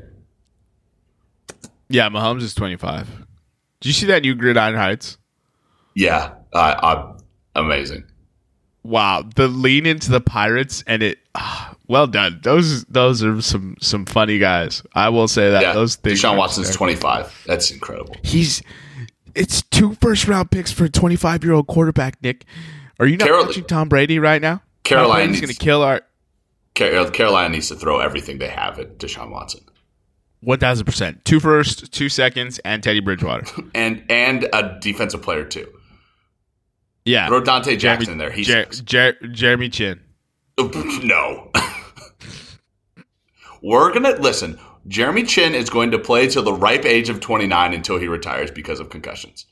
[1.89, 3.07] Yeah, Mahomes is 25.
[3.81, 5.17] Did you see that new Gridiron Heights?
[5.95, 7.17] Yeah, uh, uh,
[7.55, 8.03] amazing.
[8.83, 11.19] Wow, the lean into the Pirates and it.
[11.35, 12.39] ah, well done.
[12.43, 14.83] Those those are some some funny guys.
[14.93, 16.21] I will say that Yeah, those things.
[16.21, 16.99] Deshaun Watson's hysterical.
[17.01, 17.43] 25.
[17.47, 18.15] That's incredible.
[18.23, 18.61] He's.
[19.35, 22.21] It's two first round picks for a 25 year old quarterback.
[22.21, 22.45] Nick,
[22.99, 24.55] are you not Carol- watching Tom Brady right now?
[24.55, 26.01] Tom Carolina going to kill our
[26.79, 29.61] Uh, Carolina needs to throw everything they have at Deshaun Watson,
[30.41, 31.25] 1000 percent.
[31.25, 33.45] Two first, two seconds, and Teddy Bridgewater.
[33.75, 35.67] and and a defensive player too.
[37.05, 38.31] Yeah, Throw Donte Jackson in there.
[38.31, 39.99] He's Jer- Jer- Jeremy Chinn.
[40.57, 41.51] no.
[43.61, 44.59] We're gonna listen.
[44.87, 48.49] Jeremy Chinn is going to play till the ripe age of 29 until he retires
[48.49, 49.45] because of concussions.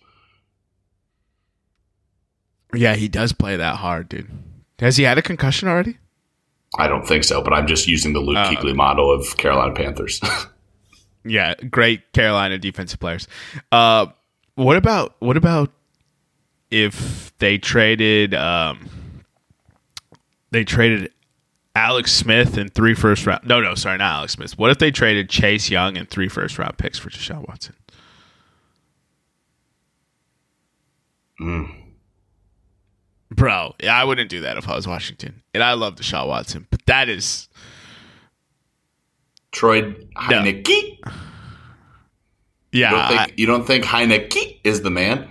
[2.74, 4.30] Yeah, he does play that hard, dude.
[4.80, 5.98] Has he had a concussion already?
[6.78, 9.74] I don't think so, but I'm just using the Luke Uh, Kuechly model of Carolina
[9.74, 10.22] Panthers.
[11.30, 13.28] Yeah, great Carolina defensive players.
[13.70, 14.06] Uh,
[14.56, 15.72] what about what about
[16.72, 18.90] if they traded um,
[20.52, 21.12] they traded
[21.76, 23.46] Alex Smith and three first round?
[23.46, 24.58] No, no, sorry, not Alex Smith.
[24.58, 27.76] What if they traded Chase Young and three first round picks for Deshaun Watson?
[33.30, 35.42] Bro, yeah, I wouldn't do that if I was Washington.
[35.54, 37.50] And I love Deshaun Watson, but that is
[39.52, 39.82] Troy
[40.18, 40.98] Heinicke.
[42.72, 42.90] yeah.
[42.92, 45.30] You don't I- think, you don't think Heinicke is the man?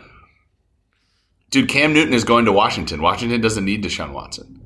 [1.50, 3.00] Dude, Cam Newton is going to Washington.
[3.00, 4.60] Washington doesn't need Deshaun Watson.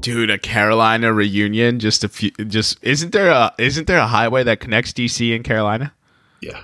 [0.00, 4.44] dude a carolina reunion just a few just isn't there a isn't there a highway
[4.44, 5.92] that connects dc and carolina
[6.42, 6.60] Yeah,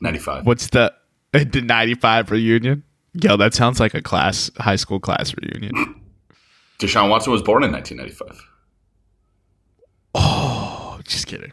[0.00, 0.46] 95.
[0.46, 0.94] what's the
[1.32, 2.84] the 95 reunion
[3.22, 5.72] yo that sounds like a class high school class reunion
[6.78, 8.42] Deshaun Watson was born in 1995.
[10.14, 11.52] oh just kidding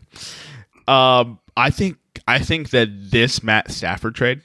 [0.87, 1.97] um i think
[2.27, 4.41] i think that this matt stafford trade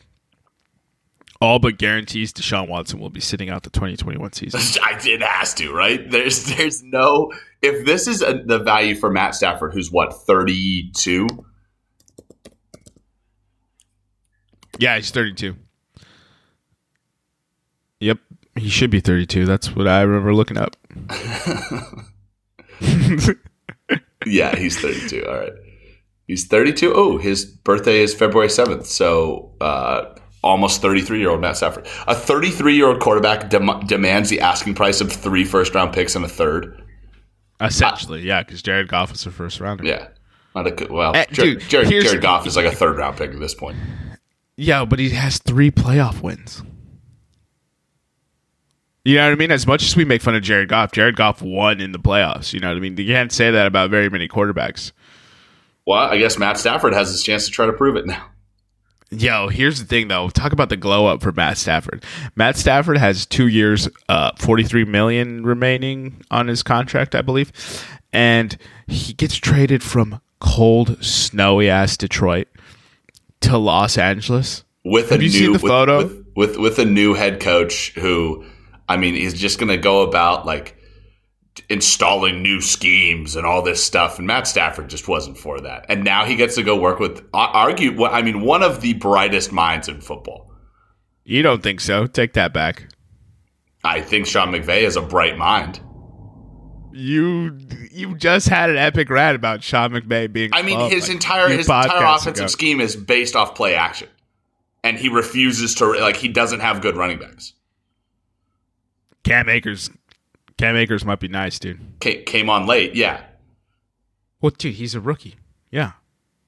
[1.41, 4.61] all but guarantees Deshaun Watson will be sitting out the 2021 season.
[4.85, 6.11] I did has to, right?
[6.11, 11.29] There's there's no if this is a, the value for Matt Stafford, who's what 32.
[14.79, 15.57] Yeah, he's 32.
[18.59, 19.47] He should be 32.
[19.47, 20.77] That's what I remember looking up.
[24.27, 25.25] Yeah, he's 32.
[25.27, 25.53] All right.
[26.27, 26.93] He's 32.
[26.95, 28.85] Oh, his birthday is February 7th.
[28.85, 31.87] So uh, almost 33 year old Matt Stafford.
[32.07, 36.15] A 33 year old quarterback dem- demands the asking price of three first round picks
[36.15, 36.83] and a third.
[37.61, 39.85] Essentially, yeah, because Jared Goff was the first rounder.
[39.85, 40.09] Yeah.
[40.55, 43.31] Not a good, well, Jared, dude, Jared, Jared Goff is like a third round pick
[43.31, 43.77] at this point.
[44.57, 46.63] Yeah, but he has three playoff wins.
[49.09, 49.51] You know what I mean?
[49.51, 52.53] As much as we make fun of Jared Goff, Jared Goff won in the playoffs.
[52.53, 52.95] You know what I mean?
[52.99, 54.93] You can't say that about very many quarterbacks.
[55.87, 58.27] Well, I guess Matt Stafford has his chance to try to prove it now.
[59.11, 60.29] Yo, here's the thing though.
[60.29, 62.05] Talk about the glow up for Matt Stafford.
[62.37, 67.51] Matt Stafford has two years, uh, 43 million remaining on his contract, I believe,
[68.13, 72.49] and he gets traded from cold, snowy ass Detroit
[73.41, 74.65] to Los Angeles.
[74.85, 75.97] with Have a you new seen the with, photo?
[76.05, 78.45] With, with with a new head coach who
[78.89, 80.77] I mean he's just going to go about like
[81.69, 85.87] installing new schemes and all this stuff and Matt Stafford just wasn't for that.
[85.89, 89.53] And now he gets to go work with argue I mean one of the brightest
[89.53, 90.53] minds in football.
[91.25, 92.07] You don't think so?
[92.07, 92.89] Take that back.
[93.85, 95.81] I think Sean McVay is a bright mind.
[96.93, 97.59] You
[97.91, 100.51] you just had an epic rant about Sean McVay being.
[100.53, 102.47] I mean his like, entire his entire offensive ago.
[102.47, 104.09] scheme is based off play action.
[104.85, 107.53] And he refuses to like he doesn't have good running backs.
[109.25, 109.91] Cam Akers,
[110.57, 111.81] Cam Akers might be nice, dude.
[112.01, 113.23] Ca- Came on late, yeah.
[114.41, 115.37] Well, dude, he's a rookie.
[115.71, 115.93] Yeah.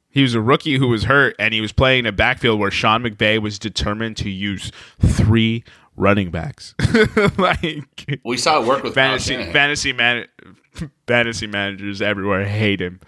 [0.09, 2.71] He was a rookie who was hurt, and he was playing in a backfield where
[2.71, 5.63] Sean McVay was determined to use three
[5.97, 6.75] running backs.
[7.39, 10.27] like We saw it work with fantasy, fantasy man,
[11.07, 13.01] fantasy managers everywhere hate him.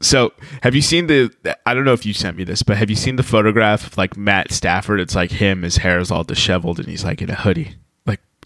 [0.00, 0.32] So,
[0.62, 1.34] have you seen the?
[1.64, 3.96] I don't know if you sent me this, but have you seen the photograph of
[3.96, 5.00] like Matt Stafford?
[5.00, 5.62] It's like him.
[5.62, 7.76] His hair is all disheveled, and he's like in a hoodie.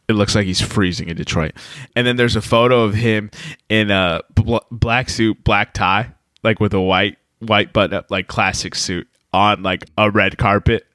[0.09, 1.53] It looks like he's freezing in Detroit.
[1.95, 3.31] And then there's a photo of him
[3.69, 8.27] in a bl- black suit, black tie, like with a white white button up, like
[8.27, 10.87] classic suit on like a red carpet.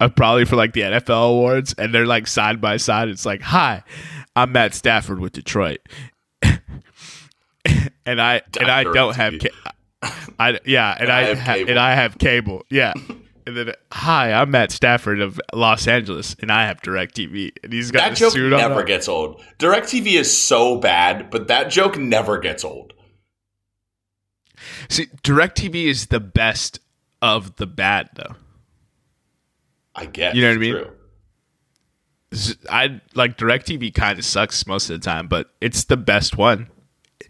[0.00, 3.08] Uh, probably for like the NFL awards, and they're like side by side.
[3.08, 3.82] It's like, "Hi,
[4.36, 5.80] I'm Matt Stafford with Detroit,"
[8.06, 9.72] and I and I don't have, ca-
[10.38, 12.92] I yeah, and I, I have ha- and I have cable, yeah.
[13.48, 17.90] And then, hi, I'm Matt Stafford of Los Angeles, and I have Directv, and he's
[17.90, 18.58] got That a joke suit on.
[18.58, 19.42] never gets old.
[19.58, 22.92] DirecTV is so bad, but that joke never gets old.
[24.90, 26.80] See, Directv is the best
[27.22, 28.34] of the bad, though.
[29.94, 30.34] I guess.
[30.34, 30.74] You know what I mean?
[30.74, 32.58] True.
[32.68, 36.68] I like DirecTV kind of sucks most of the time, but it's the best one.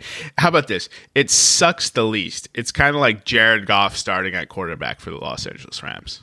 [0.38, 0.88] How about this?
[1.14, 2.48] It sucks the least.
[2.54, 6.22] It's kind of like Jared Goff starting at quarterback for the Los Angeles Rams.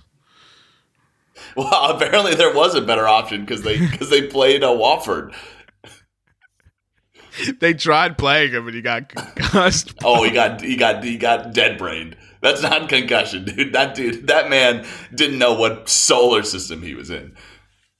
[1.55, 5.33] Well, apparently there was a better option because they because they played a Wolford.
[7.59, 9.93] They tried playing him and he got concussed.
[10.05, 12.15] Oh, he got he got he got dead brained.
[12.39, 13.73] That's not concussion, dude.
[13.73, 17.35] That dude, that man didn't know what solar system he was in.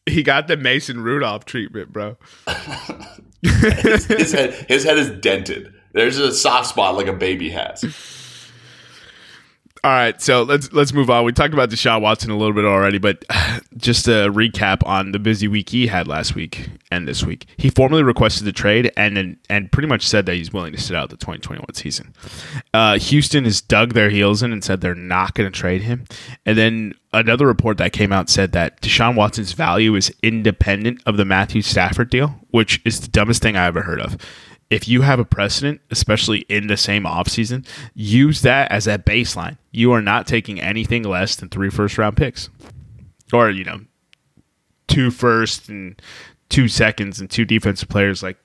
[0.06, 2.16] He got the Mason Rudolph treatment, bro.
[3.46, 5.74] His, his head his head is dented.
[5.94, 7.84] There's a soft spot like a baby has.
[9.86, 11.26] All right, so let's let's move on.
[11.26, 13.24] We talked about Deshaun Watson a little bit already, but
[13.78, 17.46] just a recap on the busy week he had last week and this week.
[17.58, 20.96] He formally requested the trade and and pretty much said that he's willing to sit
[20.96, 22.16] out the 2021 season.
[22.74, 26.06] Uh, Houston has dug their heels in and said they're not going to trade him.
[26.48, 31.18] And then another report that came out said that Deshaun Watson's value is independent of
[31.18, 34.18] the Matthew Stafford deal, which is the dumbest thing I ever heard of
[34.76, 39.58] if you have a precedent, especially in the same offseason, use that as a baseline.
[39.72, 42.50] You are not taking anything less than three first round picks.
[43.32, 43.80] Or, you know,
[44.90, 46.00] two first and
[46.50, 48.38] two seconds and two defensive players like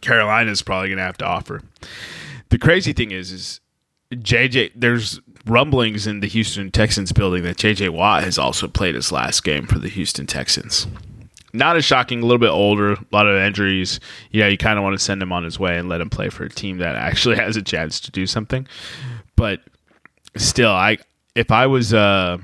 [0.00, 1.62] Carolina is probably gonna have to offer.
[2.48, 3.60] The crazy thing is is
[4.12, 9.12] JJ there's rumblings in the Houston Texans building that JJ Watt has also played his
[9.12, 10.88] last game for the Houston Texans
[11.52, 14.00] not as shocking, a little bit older, a lot of injuries.
[14.30, 16.28] Yeah, you kind of want to send him on his way and let him play
[16.28, 18.66] for a team that actually has a chance to do something.
[19.36, 19.60] But
[20.36, 20.98] still, I
[21.34, 22.38] if I was uh,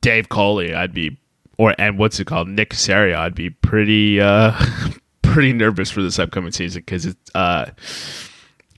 [0.00, 1.16] Dave Culley, I'd be
[1.58, 4.52] or and what's it called, Nick Caserio, I'd be pretty uh,
[5.22, 7.70] pretty nervous for this upcoming season because it's uh,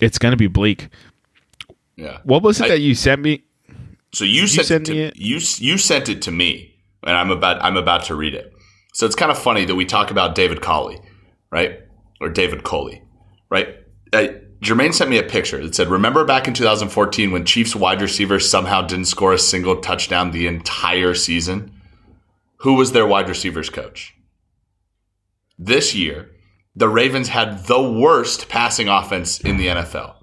[0.00, 0.88] it's gonna be bleak.
[1.96, 2.18] Yeah.
[2.24, 3.42] What was it I- that you sent me?
[4.12, 5.16] So you sent sent it me to, it?
[5.16, 8.54] you you sent it to me, and I'm about I'm about to read it.
[8.96, 10.98] So it's kind of funny that we talk about David Culley,
[11.50, 11.80] right,
[12.18, 13.02] or David Culley,
[13.50, 13.76] right?
[14.10, 14.28] Uh,
[14.62, 18.48] Jermaine sent me a picture that said, "Remember back in 2014 when Chiefs wide receivers
[18.48, 21.78] somehow didn't score a single touchdown the entire season?"
[22.60, 24.14] who was their wide receivers coach?
[25.58, 26.30] This year,
[26.74, 30.14] the Ravens had the worst passing offense in the NFL.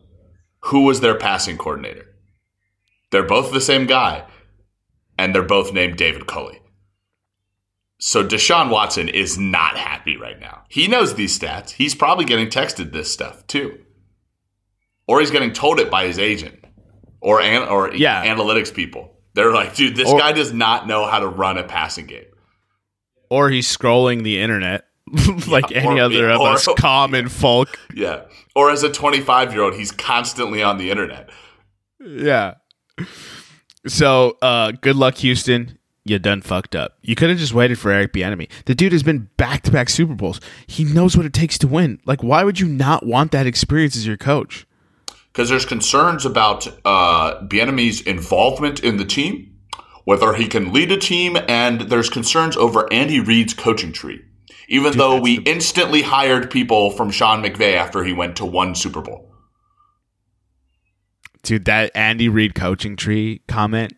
[0.61, 2.07] Who was their passing coordinator?
[3.11, 4.25] They're both the same guy,
[5.15, 6.59] and they're both named David Culley.
[8.05, 10.63] So Deshaun Watson is not happy right now.
[10.67, 11.69] He knows these stats.
[11.69, 13.79] He's probably getting texted this stuff too,
[15.07, 16.59] or he's getting told it by his agent
[17.21, 18.25] or an, or Yeah.
[18.25, 19.15] analytics people.
[19.35, 22.25] They're like, dude, this Or- guy does not know how to run a passing game.
[23.29, 24.83] Or he's scrolling the internet
[25.47, 27.79] like Yeah, any or- other of or- us common folk.
[27.95, 28.23] Yeah.
[28.53, 31.29] Or as a 25 year old, he's constantly on the internet.
[32.05, 32.55] Yeah.
[33.87, 35.79] So, uh, good luck, Houston.
[36.05, 36.97] You done fucked up.
[37.01, 38.49] You could have just waited for Eric Bieniemy.
[38.65, 40.41] The dude has been back to back Super Bowls.
[40.67, 41.99] He knows what it takes to win.
[42.05, 44.67] Like, why would you not want that experience as your coach?
[45.31, 49.57] Because there's concerns about uh, Bieniemy's involvement in the team,
[50.03, 54.21] whether he can lead a team, and there's concerns over Andy Reid's coaching tree.
[54.67, 59.01] Even though we instantly hired people from Sean McVay after he went to one Super
[59.01, 59.33] Bowl.
[61.43, 63.93] Dude, that Andy Reid coaching tree comment,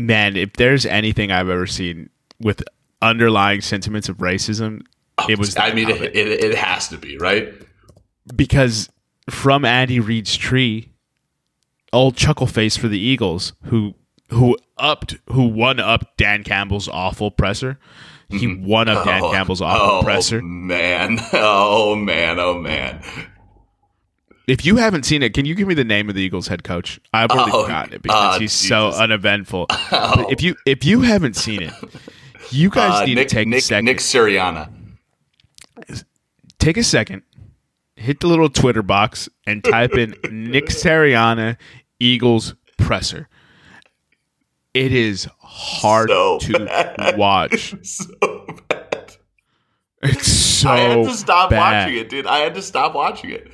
[0.00, 2.62] man, if there's anything I've ever seen with
[3.02, 4.82] underlying sentiments of racism,
[5.18, 5.56] oh, it was.
[5.56, 7.54] I mean, it, it, it has to be, right?
[8.34, 8.90] because
[9.28, 10.92] from Andy Reid's tree,
[11.92, 13.94] old Chuckleface for the Eagles, who
[14.28, 17.78] who upped, who won up Dan Campbell's awful presser.
[18.28, 18.64] He mm-hmm.
[18.64, 20.40] won up Dan Oh, Campbell's awful oh, presser.
[20.40, 21.18] man.
[21.32, 22.38] Oh, man.
[22.38, 23.02] Oh, man.
[24.46, 26.64] If you haven't seen it, can you give me the name of the Eagles head
[26.64, 27.00] coach?
[27.12, 29.66] I've already Oh, forgotten it because uh, he's so uneventful.
[29.90, 31.72] But if you if you haven't seen it,
[32.50, 33.84] you guys Uh, need Nick, to take a second.
[33.84, 34.68] Nick Sirianni.
[36.58, 37.22] take a second,
[37.96, 41.56] hit the little Twitter box, and type in Nick Sirianni
[42.00, 43.28] Eagles presser.
[44.74, 47.16] It is hard So to bad.
[47.18, 47.74] watch.
[47.84, 49.16] So bad.
[50.02, 51.84] It's so I had to stop bad.
[51.86, 52.26] watching it, dude.
[52.26, 53.50] I had to stop watching it.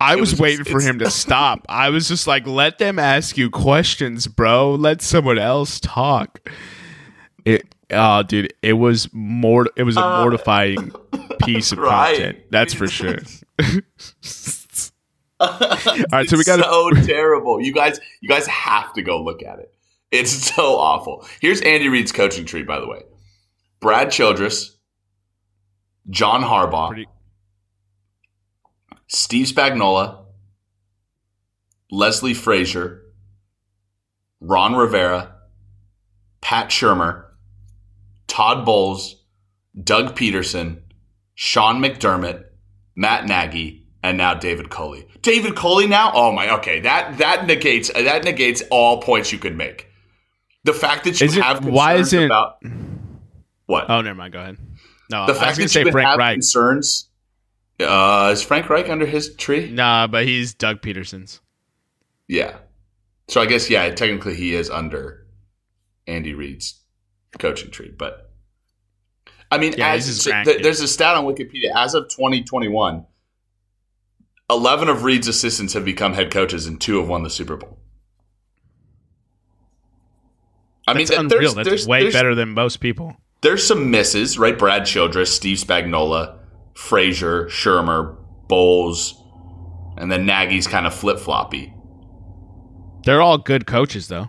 [0.00, 1.64] I was, was waiting for him to stop.
[1.68, 4.74] I was just like, let them ask you questions, bro.
[4.74, 6.48] Let someone else talk.
[7.44, 9.68] It, oh, dude, it was more.
[9.76, 10.92] It was a Uh, mortifying
[11.42, 12.14] piece of right.
[12.16, 12.38] content.
[12.50, 13.18] That's for sure.
[15.38, 15.48] All
[16.12, 17.60] right, so we got so terrible.
[17.60, 19.72] You guys, you guys have to go look at it.
[20.10, 21.26] It's so awful.
[21.40, 23.02] Here's Andy Reid's coaching tree, by the way:
[23.80, 24.76] Brad Childress,
[26.08, 27.08] John Harbaugh, Pretty-
[29.08, 30.24] Steve Spagnuolo,
[31.90, 33.02] Leslie Frazier,
[34.40, 35.34] Ron Rivera,
[36.40, 37.24] Pat Shurmur,
[38.26, 39.22] Todd Bowles,
[39.82, 40.80] Doug Pederson,
[41.34, 42.44] Sean McDermott,
[42.96, 45.06] Matt Nagy, and now David Culley.
[45.22, 46.12] David Culley now?
[46.14, 46.80] Oh my okay.
[46.80, 49.88] That that negates that negates all points you could make.
[50.64, 52.62] The fact that you Is it- have concerns why is it about
[53.66, 53.88] what?
[53.90, 54.32] Oh, never mind.
[54.32, 54.56] Go ahead.
[55.10, 56.34] No, the fact that say you Frank have Reich.
[56.36, 57.05] concerns.
[57.78, 59.70] Uh, is Frank Reich under his tree?
[59.70, 61.40] Nah, but he's Doug Pederson's.
[62.28, 62.56] Yeah.
[63.28, 65.26] So I guess yeah, technically he is under
[66.06, 66.80] Andy Reid's
[67.38, 68.30] coaching tree, but
[69.50, 73.04] I mean, Yeah, as so th- there's a stat on Wikipedia as of 2021,
[74.50, 77.78] 11 of Reid's assistants have become head coaches, and two have won the Super Bowl.
[80.86, 81.52] I That's th- unreal.
[81.54, 83.16] That's way there's, better than most people.
[83.40, 84.56] There's some misses, right?
[84.56, 86.38] Brad Childress, Steve Spagnuolo,
[86.76, 88.16] Frazier, Shurmur,
[88.48, 89.22] Bowles,
[89.96, 91.72] and then Nagy's kind of flip floppy.
[93.04, 94.28] They're all good coaches, though.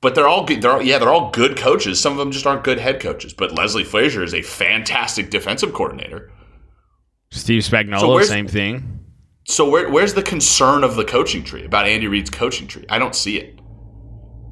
[0.00, 0.62] But they're all good.
[0.62, 2.00] They're all, yeah, they're all good coaches.
[2.00, 3.34] Some of them just aren't good head coaches.
[3.34, 6.30] But Leslie Frazier is a fantastic defensive coordinator.
[7.30, 9.00] Steve Spagnuolo, So same thing.
[9.46, 12.86] So where, where's the concern of the coaching tree about Andy Reid's coaching tree?
[12.88, 13.58] I don't see it.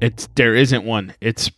[0.01, 1.13] It's there isn't one.
[1.21, 1.49] It's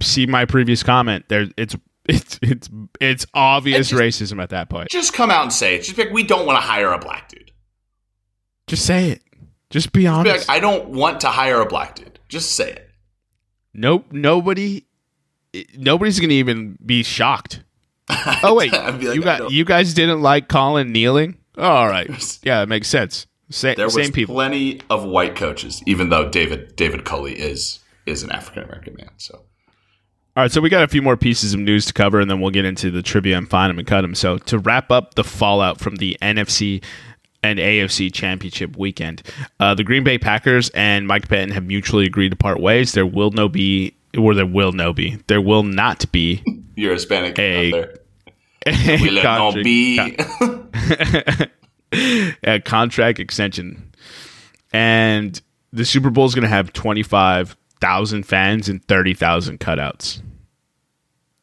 [0.00, 1.24] see my previous comment.
[1.28, 1.76] There, it's
[2.08, 2.68] it's it's
[3.00, 4.88] it's obvious just- racism at that point.
[4.90, 5.82] Just come out and say it.
[5.84, 7.52] Just be like, we don't want to hire a black dude.
[8.66, 9.22] Just say it.
[9.70, 10.48] Just be Be honest.
[10.48, 12.18] like, I don't want to hire a black dude.
[12.28, 12.90] Just say it.
[13.74, 14.06] nope.
[14.10, 14.86] Nobody.
[15.54, 17.62] Eh, nobody's gonna even be shocked.
[18.42, 21.36] Oh wait, like, you got you guys didn't like Colin kneeling.
[21.58, 23.26] Oh, all right, yeah, it makes sense.
[23.50, 24.34] Sa- There was same people.
[24.34, 29.10] plenty of white coaches, even though David David Culley is is an African American man.
[29.18, 29.42] So
[30.38, 32.40] All right, so we got a few more pieces of news to cover, and then
[32.40, 34.14] we'll get into the trivia and find them and cut them.
[34.14, 36.80] So to wrap up the fallout from the NFC
[37.42, 39.24] and AFC Championship weekend,
[39.58, 42.92] uh, the Green Bay Packers and Mike Pettine have mutually agreed to part ways.
[42.92, 46.40] There will no be, or there will no be, there will not be
[46.76, 47.98] you're Hispanic out there.
[48.64, 50.16] a We let no be.
[52.44, 53.90] a contract extension.
[54.72, 60.20] And the Super Bowl is going to have 25 thousand fans and thirty thousand cutouts.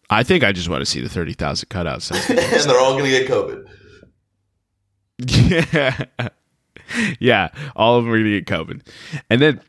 [0.09, 2.11] I think I just want to see the thirty thousand cutouts.
[2.29, 3.67] and they're all going to get COVID.
[6.21, 6.29] yeah,
[7.19, 8.85] yeah, all of them are going to get COVID.
[9.29, 9.61] And then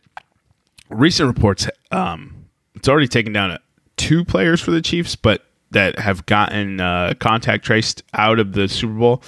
[0.90, 3.58] recent reports, um, it's already taken down uh,
[3.96, 8.68] two players for the Chiefs, but that have gotten uh, contact traced out of the
[8.68, 9.22] Super Bowl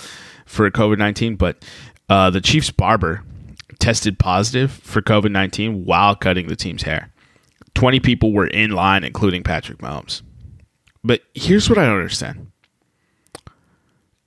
[0.46, 1.36] for COVID nineteen.
[1.36, 1.64] But
[2.08, 3.22] uh, the Chiefs barber
[3.78, 7.12] tested positive for COVID nineteen while cutting the team's hair.
[7.74, 10.22] Twenty people were in line, including Patrick Mahomes.
[11.04, 12.50] But here's what I don't understand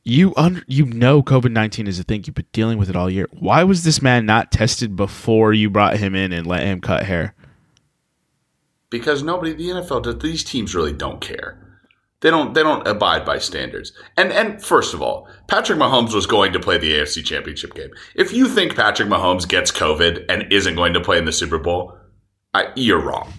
[0.03, 0.33] you
[0.67, 2.23] you know COVID nineteen is a thing.
[2.25, 3.27] You've been dealing with it all year.
[3.31, 7.03] Why was this man not tested before you brought him in and let him cut
[7.03, 7.35] hair?
[8.89, 11.57] Because nobody, the NFL, these teams really don't care.
[12.21, 12.53] They don't.
[12.53, 13.93] They don't abide by standards.
[14.17, 17.89] And and first of all, Patrick Mahomes was going to play the AFC Championship game.
[18.15, 21.57] If you think Patrick Mahomes gets COVID and isn't going to play in the Super
[21.57, 21.97] Bowl,
[22.53, 23.33] I, you're wrong.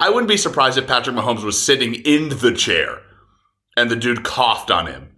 [0.00, 3.00] I wouldn't be surprised if Patrick Mahomes was sitting in the chair
[3.76, 5.10] and the dude coughed on him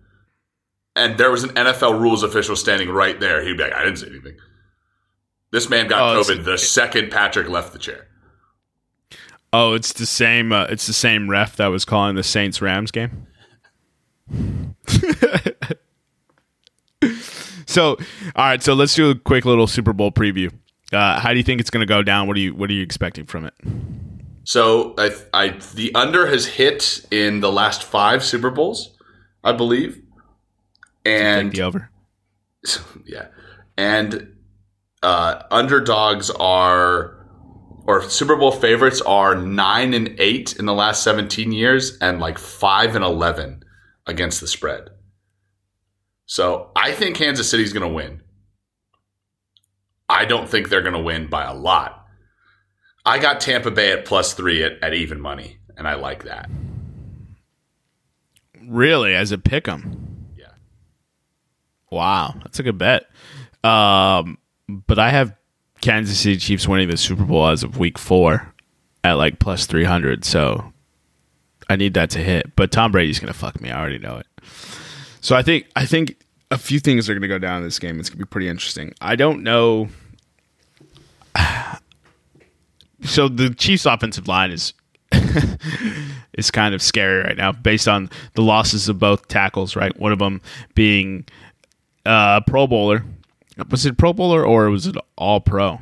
[0.97, 3.99] and there was an NFL rules official standing right there, he'd be like, I didn't
[3.99, 4.37] say anything.
[5.53, 8.09] This man got Oh, COVID the second Patrick left the chair.
[9.53, 10.51] Oh, it's the same.
[10.51, 13.26] Uh, it's the same ref that was calling the Saints Rams game.
[17.66, 17.97] so,
[18.35, 18.62] all right.
[18.62, 20.51] So let's do a quick little Super Bowl preview.
[20.91, 22.26] Uh, how do you think it's going to go down?
[22.28, 23.55] What are you What are you expecting from it?
[24.45, 28.97] So I, I, the under has hit in the last five Super Bowls,
[29.45, 30.03] I believe,
[31.05, 31.90] and the over.
[33.07, 33.26] yeah,
[33.76, 34.34] and
[35.03, 37.18] uh, underdogs are
[37.84, 42.38] or Super Bowl favorites are nine and eight in the last seventeen years, and like
[42.38, 43.62] five and eleven
[44.07, 44.90] against the spread.
[46.26, 48.22] So I think Kansas City's going to win.
[50.09, 52.01] I don't think they're going to win by a lot.
[53.05, 56.48] I got Tampa Bay at plus three at, at even money, and I like that.
[58.64, 60.26] Really, as a pick 'em.
[60.36, 60.53] Yeah.
[61.90, 63.07] Wow, that's a good bet.
[63.64, 64.38] Um,
[64.68, 65.34] but I have
[65.80, 68.53] Kansas City Chiefs winning the Super Bowl as of Week Four
[69.03, 70.24] at like plus three hundred.
[70.24, 70.72] So
[71.68, 72.55] I need that to hit.
[72.55, 73.70] But Tom Brady's gonna fuck me.
[73.70, 74.26] I already know it.
[75.20, 76.16] So I think I think
[76.53, 77.98] a few things are gonna go down in this game.
[77.98, 78.94] It's gonna be pretty interesting.
[79.00, 79.88] I don't know.
[83.05, 84.74] So the Chiefs' offensive line is
[86.34, 89.96] is kind of scary right now based on the losses of both tackles, right?
[89.98, 90.40] One of them
[90.74, 91.24] being
[92.07, 93.05] uh, a Pro Bowler.
[93.70, 95.80] Was it Pro Bowler or was it All Pro?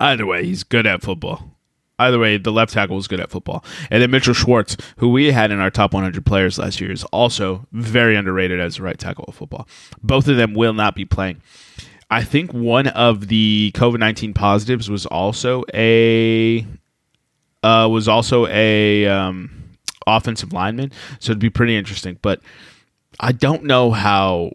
[0.00, 1.50] Either way, he's good at football.
[1.98, 3.64] Either way, the left tackle was good at football.
[3.90, 7.04] And then Mitchell Schwartz, who we had in our top 100 players last year, is
[7.04, 9.68] also very underrated as a right tackle of football.
[10.02, 11.40] Both of them will not be playing.
[12.10, 16.66] I think one of the COVID 19 positives was also a
[17.62, 19.76] uh, was also a um,
[20.06, 22.18] offensive lineman, so it'd be pretty interesting.
[22.20, 22.40] But
[23.18, 24.52] I don't know how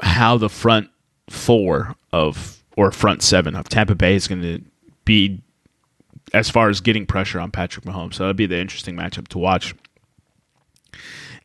[0.00, 0.90] how the front
[1.28, 4.62] four of or front seven of Tampa Bay is going to
[5.04, 5.40] be
[6.32, 8.14] as far as getting pressure on Patrick Mahomes.
[8.14, 9.74] So that'd be the interesting matchup to watch.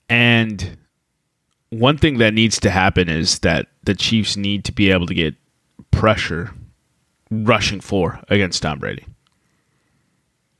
[0.09, 0.77] And
[1.69, 5.15] one thing that needs to happen is that the Chiefs need to be able to
[5.15, 5.33] get
[5.89, 6.51] pressure
[7.31, 9.03] rushing four against Tom Brady.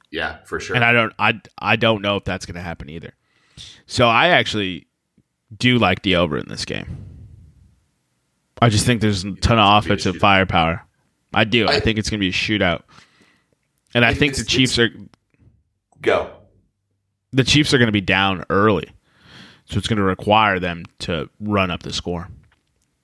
[0.10, 0.76] Yeah, for sure.
[0.76, 3.14] And I don't I I don't know if that's going to happen either.
[3.86, 4.88] So I actually
[5.56, 7.06] do like the over in this game.
[8.64, 10.84] I just think there's a ton of it's gonna be a offensive firepower.
[11.36, 11.68] I do.
[11.68, 12.82] I, I- think it's going to be a shootout.
[13.94, 14.90] And I think the Chiefs are
[16.02, 16.32] Go.
[17.32, 18.90] the Chiefs are going to be down early.
[19.66, 22.28] So it's going to require them to run up the score.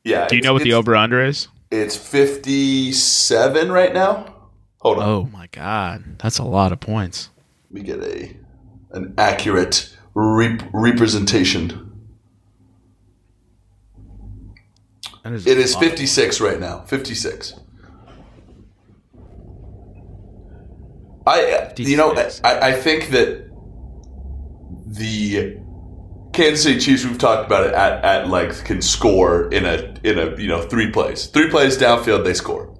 [0.05, 0.27] Yeah.
[0.27, 1.49] Do you know what the over under is?
[1.71, 4.33] It's fifty-seven right now.
[4.79, 5.03] Hold on.
[5.09, 7.31] Oh my god, that's a lot of points.
[7.71, 8.37] Let me get a
[8.91, 11.81] an accurate rep- representation.
[15.25, 15.83] Is It is lot.
[15.83, 16.81] 56 right now.
[16.81, 17.55] 56.
[21.25, 23.49] I, you know, I, I think that
[24.85, 25.57] the
[26.35, 30.19] Kansas City Chiefs, we've talked about it at, at length, can score in a in
[30.19, 32.75] a you know three plays, three plays downfield, they score.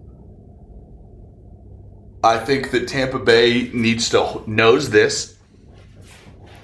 [2.22, 5.38] I think that Tampa Bay needs to knows this,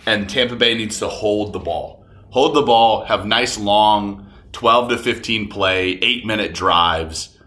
[0.06, 4.90] and Tampa Bay needs to hold the ball, hold the ball, have nice long twelve
[4.90, 7.40] to fifteen play, eight minute drives,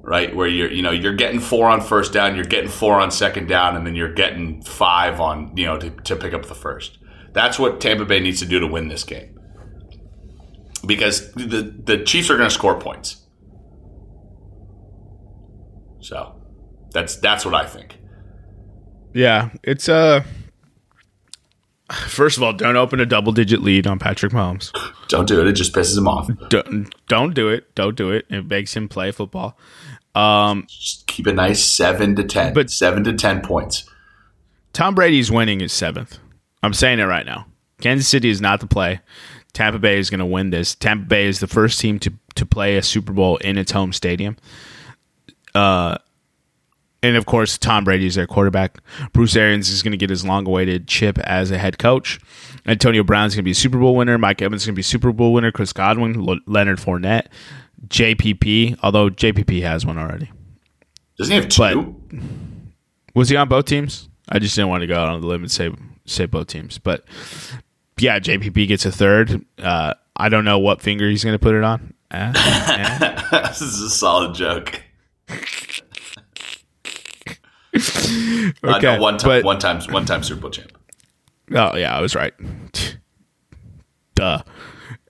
[0.00, 0.34] right?
[0.34, 3.46] Where you're you know you're getting four on first down, you're getting four on second
[3.46, 6.96] down, and then you're getting five on you know to, to pick up the first.
[7.32, 9.38] That's what Tampa Bay needs to do to win this game.
[10.86, 13.16] Because the the Chiefs are going to score points.
[16.00, 16.34] So,
[16.92, 17.98] That's that's what I think.
[19.12, 20.24] Yeah, it's uh
[22.06, 24.70] First of all, don't open a double digit lead on Patrick Mahomes.
[25.08, 25.48] Don't do it.
[25.48, 26.30] It just pisses him off.
[26.48, 27.74] Don't, don't do it.
[27.74, 28.26] Don't do it.
[28.30, 29.58] It makes him play football.
[30.14, 32.54] Um, Just keep a nice, seven to ten.
[32.54, 33.88] But- seven to ten points.
[34.72, 36.18] Tom Brady's winning his seventh.
[36.62, 37.46] I'm saying it right now.
[37.80, 39.00] Kansas City is not the play.
[39.52, 40.74] Tampa Bay is going to win this.
[40.74, 43.92] Tampa Bay is the first team to to play a Super Bowl in its home
[43.92, 44.36] stadium.
[45.54, 45.96] Uh,
[47.02, 48.78] and of course, Tom Brady is their quarterback.
[49.12, 52.20] Bruce Arians is going to get his long-awaited chip as a head coach.
[52.66, 54.16] Antonio Brown is going to be a Super Bowl winner.
[54.18, 55.50] Mike Evans is going to be a Super Bowl winner.
[55.50, 57.26] Chris Godwin, L- Leonard Fournette,
[57.88, 58.78] JPP.
[58.82, 60.30] Although JPP has one already.
[61.18, 61.96] Doesn't he have But- two?
[63.14, 64.08] Was he on both teams?
[64.28, 65.70] I just didn't want to go out on the limb and say
[66.12, 66.78] say both teams.
[66.78, 67.04] But
[67.98, 69.44] yeah, JPP gets a third.
[69.58, 71.94] Uh, I don't know what finger he's going to put it on.
[72.10, 73.22] Eh, eh.
[73.48, 74.82] this is a solid joke.
[77.72, 80.72] Okay, Uh, no, one time, one time, one time Super Bowl champ.
[81.54, 82.34] Oh yeah, I was right.
[84.14, 84.42] Duh.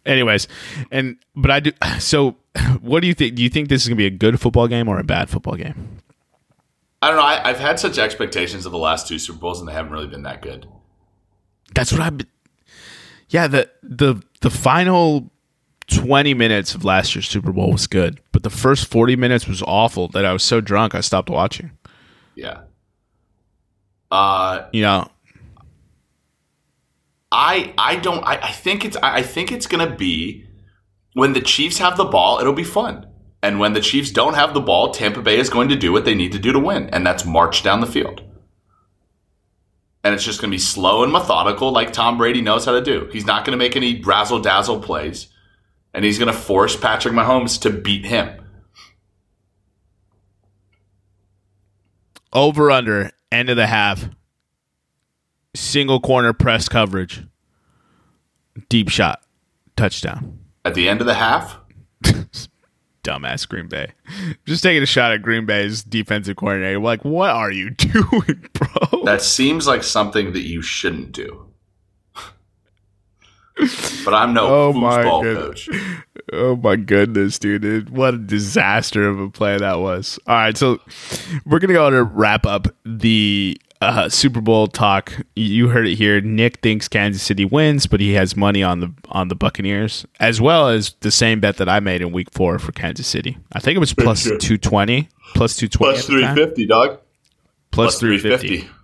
[0.05, 0.47] Anyways,
[0.91, 1.73] and but I do.
[1.99, 2.37] So,
[2.81, 3.35] what do you think?
[3.35, 5.31] Do you think this is going to be a good football game or a bad
[5.31, 5.99] football game?
[7.03, 7.23] I don't know.
[7.23, 10.07] I, I've had such expectations of the last two Super Bowls, and they haven't really
[10.07, 10.67] been that good.
[11.75, 12.27] That's what I've been.
[13.29, 15.31] Yeah, the the the final
[15.87, 19.63] twenty minutes of last year's Super Bowl was good, but the first forty minutes was
[19.63, 20.09] awful.
[20.09, 21.71] That I was so drunk I stopped watching.
[22.35, 22.63] Yeah.
[24.11, 25.09] Uh, You know,
[27.33, 28.25] I I don't.
[28.25, 28.97] I, I think it's.
[28.97, 30.47] I I think it's gonna be
[31.15, 33.07] when the Chiefs have the ball, it'll be fun.
[33.43, 36.05] And when the Chiefs don't have the ball, Tampa Bay is going to do what
[36.05, 38.23] they need to do to win, and that's march down the field.
[40.03, 42.83] And it's just going to be slow and methodical, like Tom Brady knows how to
[42.83, 43.09] do.
[43.13, 45.29] He's not going to make any razzle dazzle plays,
[45.93, 48.41] and he's going to force Patrick Mahomes to beat him.
[52.33, 54.09] over under end of the half,
[55.55, 57.25] single corner press coverage,
[58.69, 59.23] deep shot,
[59.77, 60.39] touchdown.
[60.65, 61.59] At the end of the half,
[63.03, 63.93] Dumbass Green Bay.
[64.47, 66.79] Just taking a shot at Green Bay's defensive coordinator.
[66.79, 69.05] Like, what are you doing, bro?
[69.05, 71.47] that seems like something that you shouldn't do.
[74.05, 75.67] but I'm no Oh my foosball goodness.
[75.67, 76.05] coach.
[76.33, 77.91] Oh my goodness, dude.
[77.91, 80.19] What a disaster of a play that was.
[80.27, 80.79] All right, so
[81.45, 85.13] we're going to go to wrap up the uh, Super Bowl talk.
[85.35, 86.21] You heard it here.
[86.21, 90.41] Nick thinks Kansas City wins, but he has money on the on the Buccaneers, as
[90.41, 93.39] well as the same bet that I made in week 4 for Kansas City.
[93.53, 96.35] I think it was plus 220, plus 220 Plus at the time.
[96.35, 96.89] 350, dog.
[97.71, 98.49] plus Plus 350.
[98.49, 98.81] 350.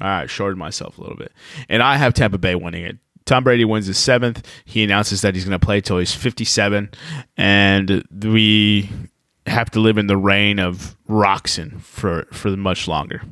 [0.00, 1.32] All right, shorted myself a little bit.
[1.68, 2.98] And I have Tampa Bay winning it.
[3.24, 4.46] Tom Brady wins his seventh.
[4.64, 6.90] He announces that he's going to play till he's 57.
[7.36, 8.88] And we
[9.46, 13.22] have to live in the reign of Roxon for, for much longer.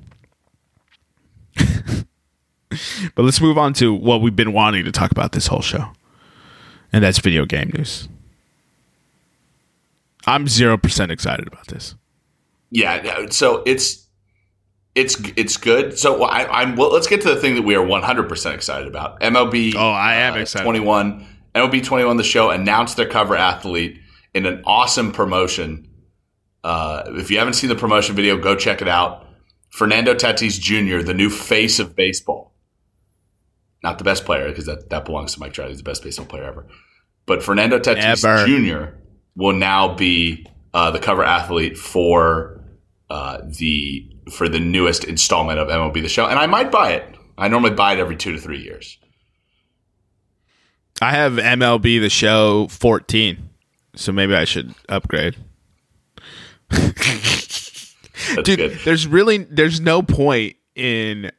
[3.15, 5.89] But let's move on to what we've been wanting to talk about this whole show.
[6.93, 8.09] And that's video game news.
[10.27, 11.95] I'm 0% excited about this.
[12.71, 14.07] Yeah, so it's
[14.97, 15.97] it's it's good.
[15.97, 16.93] So I, I'm well.
[16.93, 19.21] Let's get to the thing that we are 100 percent excited about.
[19.21, 19.75] MLB.
[19.77, 20.65] Oh, I am uh, excited.
[20.65, 21.27] 21.
[21.55, 22.17] MLB 21.
[22.17, 24.01] The show announced their cover athlete
[24.35, 25.89] in an awesome promotion.
[26.65, 29.27] Uh, if you haven't seen the promotion video, go check it out.
[29.71, 32.56] Fernando Tatis Jr., the new face of baseball.
[33.83, 35.69] Not the best player because that, that belongs to Mike Trout.
[35.69, 36.67] He's the best baseball player ever.
[37.27, 38.47] But Fernando Tatis Ever.
[38.47, 38.97] Jr.
[39.35, 42.61] will now be uh, the cover athlete for
[43.11, 47.15] uh, the for the newest installment of MLB The Show, and I might buy it.
[47.39, 48.99] I normally buy it every two to three years.
[51.03, 53.51] I have MLB the show 14.
[53.97, 55.37] So maybe I should upgrade.
[56.71, 57.95] That's
[58.43, 58.79] Dude, good.
[58.85, 61.31] there's really there's no point in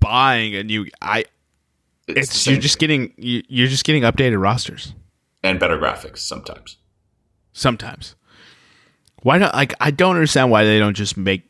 [0.00, 1.24] buying a new I
[2.08, 4.94] It's, it's you're just getting you- you're just getting updated rosters
[5.42, 6.76] and better graphics sometimes.
[7.52, 8.14] sometimes.
[9.22, 11.42] Why not like I don't understand why they don't just make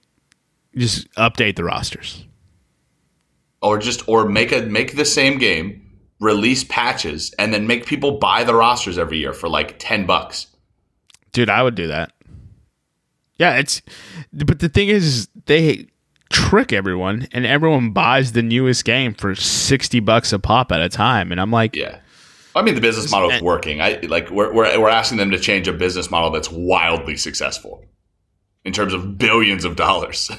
[0.76, 2.24] just update the rosters.
[3.62, 5.82] or just or make a make the same game,
[6.20, 10.47] release patches, and then make people buy the rosters every year for like ten bucks.
[11.32, 12.12] Dude, I would do that.
[13.39, 13.82] Yeah, it's
[14.32, 15.87] but the thing is they
[16.31, 20.89] trick everyone and everyone buys the newest game for 60 bucks a pop at a
[20.89, 22.01] time and I'm like Yeah,
[22.55, 23.81] I mean the business model is working.
[23.81, 27.85] I like we're, we're we're asking them to change a business model that's wildly successful
[28.64, 30.31] in terms of billions of dollars.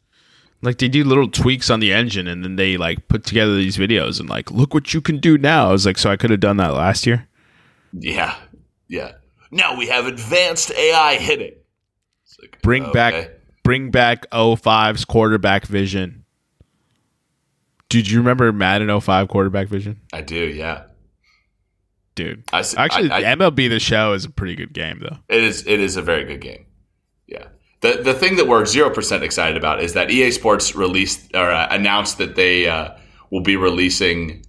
[0.62, 3.76] like they do little tweaks on the engine and then they like put together these
[3.76, 5.68] videos and like look what you can do now.
[5.68, 7.28] I was like so I could have done that last year.
[7.92, 8.36] yeah,
[8.88, 9.12] yeah.
[9.50, 11.54] Now we have advanced AI hitting.
[12.40, 12.92] Like, Bring okay.
[12.92, 13.30] back
[13.66, 16.24] bring back 05's quarterback vision.
[17.88, 20.00] Did you remember Madden 05 quarterback vision?
[20.12, 20.84] I do, yeah.
[22.14, 22.44] Dude.
[22.52, 25.18] I Actually, I- I- MLB The Show is a pretty good game, though.
[25.28, 26.64] It is it is a very good game.
[27.26, 27.46] Yeah.
[27.82, 31.68] The the thing that we're 0% excited about is that EA Sports released or uh,
[31.70, 32.92] announced that they uh,
[33.30, 34.44] will be releasing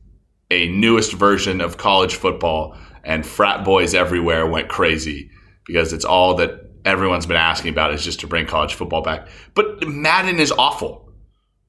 [0.50, 5.30] a newest version of college football and frat boys everywhere went crazy
[5.66, 9.28] because it's all that everyone's been asking about is just to bring college football back.
[9.54, 11.12] But Madden is awful.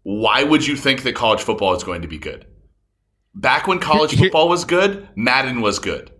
[0.04, 2.46] Why would you think that college football is going to be good?
[3.34, 6.10] Back when college football was good, Madden was good.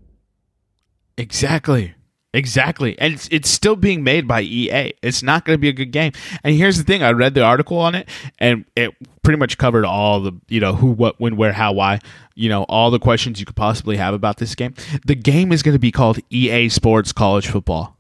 [1.17, 1.95] Exactly.
[2.35, 2.99] Exactly.
[2.99, 4.93] And it's, it's still being made by EA.
[5.03, 6.13] It's not going to be a good game.
[6.45, 9.87] And here's the thing I read the article on it, and it pretty much covered
[9.87, 12.01] all the, you know, who, what, when, where, how, why,
[12.35, 14.75] you know, all the questions you could possibly have about this game.
[15.07, 17.98] The game is going to be called EA Sports College Football.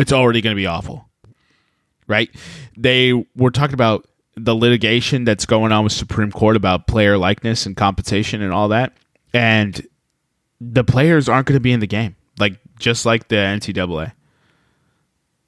[0.00, 1.08] It's already going to be awful.
[2.06, 2.30] Right?
[2.76, 7.66] They were talking about the litigation that's going on with Supreme Court about player likeness
[7.66, 8.94] and compensation and all that.
[9.34, 9.86] And
[10.60, 14.12] the players aren't going to be in the game, like just like the NCAA,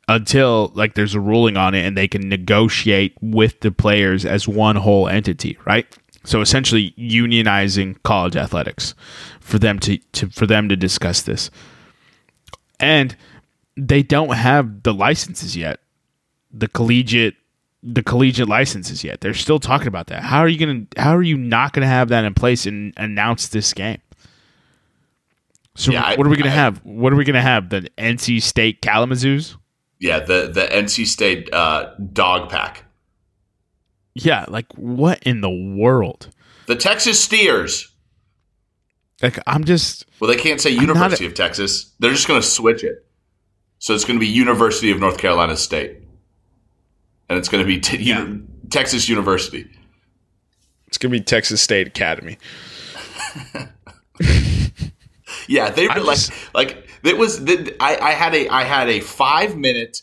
[0.09, 4.47] until like there's a ruling on it and they can negotiate with the players as
[4.47, 5.87] one whole entity, right?
[6.25, 8.95] So essentially, unionizing college athletics
[9.41, 11.51] for them to, to for them to discuss this,
[12.79, 13.17] and
[13.77, 15.81] they don't have the licenses yet,
[16.53, 17.37] the collegiate
[17.85, 19.21] the collegiate licenses yet.
[19.23, 20.23] They're still talking about that.
[20.23, 20.87] How are you gonna?
[20.97, 23.99] How are you not gonna have that in place and announce this game?
[25.75, 26.79] So Yeah, I- what are we gonna I- have?
[26.85, 27.71] What are we gonna have?
[27.71, 29.57] The NC State Kalamazoos?
[29.99, 32.85] Yeah, the the NC State uh, dog pack.
[34.15, 36.29] Yeah, like what in the world?
[36.67, 37.89] The Texas Steers.
[39.23, 41.93] Like I'm just Well, they can't say University of Texas.
[42.01, 43.07] They're just going to switch it.
[43.83, 45.97] So it's going to be University of North Carolina State.
[47.29, 49.69] And it's going to be t- uni- Texas University.
[50.87, 52.39] it's gonna be Texas State Academy.
[55.49, 58.89] Yeah, they were like just- like it was the, I, I had a I had
[58.89, 60.03] a 5 minute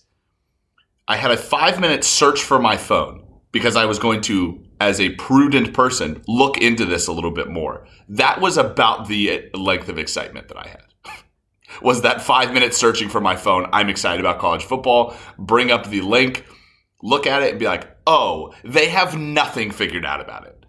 [1.07, 4.99] I had a 5 minute search for my phone because I was going to as
[4.99, 7.88] a prudent person look into this a little bit more.
[8.09, 10.84] That was about the length of excitement that I had.
[11.82, 13.67] Was that 5 minutes searching for my phone.
[13.74, 15.15] I'm excited about college football.
[15.38, 16.45] Bring up the link,
[17.01, 20.65] look at it and be like, "Oh, they have nothing figured out about it."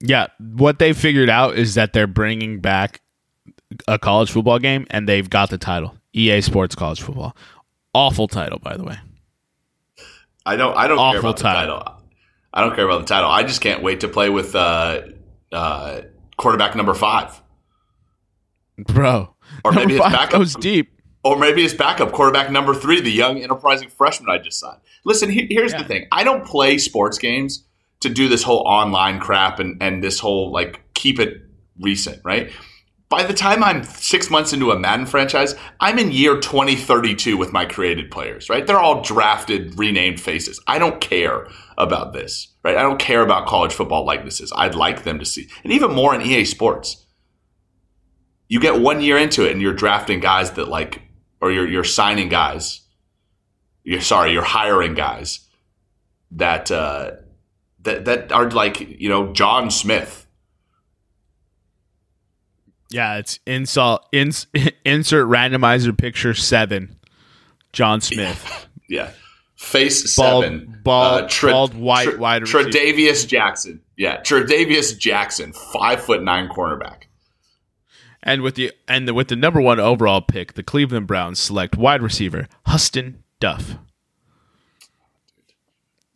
[0.00, 3.00] Yeah, what they figured out is that they're bringing back
[3.86, 7.36] a college football game, and they've got the title EA Sports College Football.
[7.92, 8.98] Awful title, by the way.
[10.46, 10.76] I don't.
[10.76, 11.78] I don't care Awful about the title.
[11.80, 12.02] title.
[12.52, 13.30] I don't care about the title.
[13.30, 15.02] I just can't wait to play with uh,
[15.52, 16.00] uh,
[16.36, 17.40] quarterback number five,
[18.86, 20.30] Bro, Or maybe his backup.
[20.30, 20.90] goes deep.
[21.22, 24.80] or maybe his backup quarterback number three, the young enterprising freshman I just signed.
[25.04, 25.78] Listen, he- here's Yeah.
[25.82, 27.64] the thing: I don't play sports games
[28.00, 31.42] to do this whole online crap and and this whole like keep it
[31.80, 32.50] recent, right?
[33.10, 37.52] By the time I'm six months into a Madden franchise, I'm in year 2032 with
[37.52, 38.64] my created players, right?
[38.64, 40.60] They're all drafted, renamed faces.
[40.68, 42.76] I don't care about this, right?
[42.76, 44.52] I don't care about college football likenesses.
[44.54, 47.04] I'd like them to see, and even more in EA Sports.
[48.50, 51.00] You get one year into it and you're drafting guys that like,
[51.40, 52.80] or you're, you're signing guys.
[53.84, 55.40] You're sorry, you're hiring guys
[56.32, 57.12] that, uh,
[57.82, 60.26] that, that are like, you know, John Smith.
[62.90, 64.46] Yeah, it's insult ins,
[64.84, 66.96] insert randomizer picture seven.
[67.72, 68.66] John Smith.
[68.88, 69.12] Yeah.
[69.54, 70.80] Face Bald- seven.
[70.82, 72.64] bald- uh, Tre- bald white Tre- wide receiver.
[72.70, 73.80] Tre'Davious Jackson.
[73.96, 74.20] Yeah.
[74.22, 77.02] Tre'Davious Jackson, five foot nine cornerback.
[78.22, 81.76] And with the and the, with the number one overall pick, the Cleveland Browns select
[81.76, 83.76] wide receiver Huston Duff.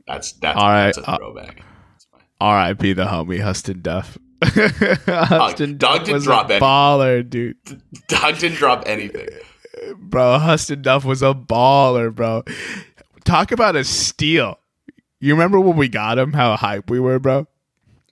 [0.06, 1.62] That's, that's, All right, that's a uh, throwback.
[2.40, 2.92] R.I.P.
[2.92, 4.18] the homie Huston Duff.
[4.42, 6.60] Huston Dog Duff was drop a any.
[6.60, 7.56] baller, dude.
[8.08, 9.28] Dog didn't drop anything.
[9.96, 12.44] Bro, Huston Duff was a baller, bro.
[13.24, 14.58] Talk about a steal.
[15.20, 16.34] You remember when we got him?
[16.34, 17.46] How hype we were, bro.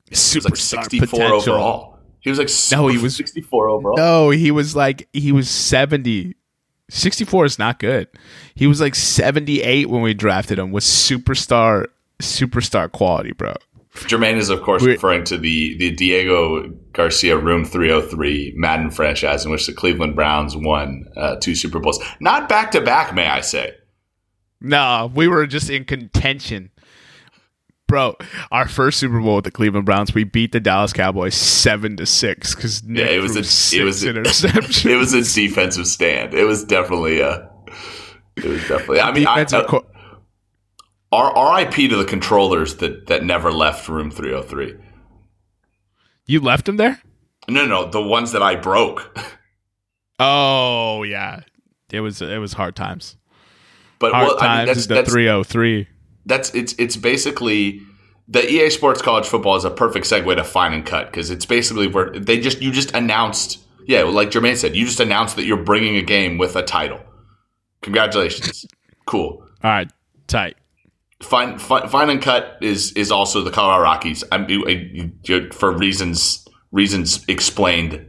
[0.09, 1.37] Was like 64 potential.
[1.37, 1.92] overall.
[2.23, 2.49] He was like
[2.79, 3.97] No, he was- 64 overall.
[3.97, 6.35] No, he was like he was 70.
[6.89, 8.09] 64 is not good.
[8.55, 11.87] He was like 78 when we drafted him with superstar
[12.21, 13.55] superstar quality, bro.
[13.95, 19.45] Jermaine is, of course, We- referring to the, the Diego Garcia Room 303 Madden franchise
[19.45, 22.03] in which the Cleveland Browns won uh, two Super Bowls.
[22.21, 23.75] Not back to back, may I say.
[24.61, 26.71] No, we were just in contention.
[27.93, 28.17] Bro,
[28.51, 32.07] our first Super Bowl with the Cleveland Browns, we beat the Dallas Cowboys seven to
[32.07, 34.87] six because Yeah, it was a- it was a- interceptions.
[34.91, 36.33] It was a defensive stand.
[36.33, 37.51] It was definitely a
[38.37, 39.01] It was definitely.
[39.01, 39.85] I mean, I, uh, co-
[41.13, 44.75] R- RIP to the controllers that that never left room 303.
[46.25, 46.99] you left him there?
[47.47, 49.19] No, no, the ones that I broke.
[50.19, 51.41] Oh yeah,
[51.91, 53.17] it was it was hard times.
[53.99, 54.79] But Hard well, I mean, times.
[54.79, 55.89] is the that's three oh three.
[56.27, 57.81] That's it's it's basically
[58.29, 61.45] the EA Sports College Football is a perfect segue to fine and cut because it's
[61.47, 63.59] basically where they just you just announced.
[63.87, 67.01] Yeah, like Jermaine said, you just announced that you're bringing a game with a title.
[67.83, 68.65] Congratulations,
[69.07, 69.45] cool.
[69.65, 69.91] All right,
[70.29, 70.57] tight.
[71.21, 74.23] Fine, fine, fine and cut is is also the Colorado Rockies.
[74.33, 78.07] I'm you- you- for reasons reasons explained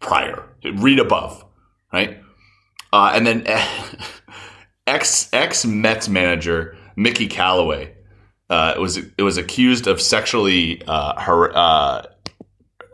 [0.00, 0.42] prior.
[0.64, 1.44] Read above,
[1.92, 2.20] right?
[2.92, 3.46] Uh, and then
[4.86, 7.94] ex ex Mets manager Mickey Callaway
[8.50, 12.02] uh, was it was accused of sexually uh, har- uh,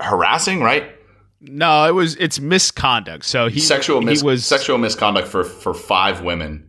[0.00, 0.92] harassing, right?
[1.40, 3.24] No, it was it's misconduct.
[3.24, 6.68] So he sexual mis- he was sexual misconduct for for five women.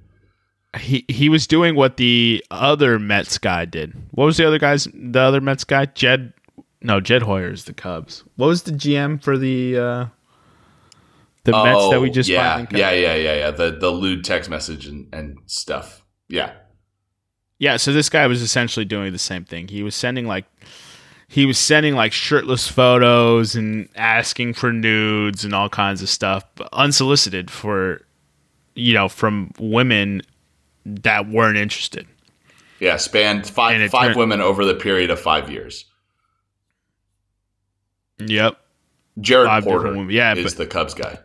[0.78, 3.94] he he was doing what the other Mets guy did.
[4.12, 5.86] What was the other guy's the other Mets guy?
[5.88, 6.34] Jed
[6.82, 8.24] no, Jed Hoyer is the Cubs.
[8.38, 10.06] What was the GM for the uh
[11.44, 14.50] the Mets that we just Oh, yeah yeah yeah yeah yeah the the lewd text
[14.50, 16.04] message and, and stuff.
[16.30, 16.54] Yeah,
[17.62, 19.68] Yeah, so this guy was essentially doing the same thing.
[19.68, 20.46] He was sending like
[21.28, 26.44] he was sending like shirtless photos and asking for nudes and all kinds of stuff,
[26.56, 28.02] but unsolicited for
[28.74, 30.24] you know, from women
[30.86, 32.08] that weren't interested.
[32.80, 32.98] yeah.
[32.98, 35.86] Spanned five five turned- women over the period of five years.
[38.18, 38.58] Yep.
[39.20, 40.10] Jared Five Porter.
[40.12, 41.20] Yeah, is but the Cubs guy.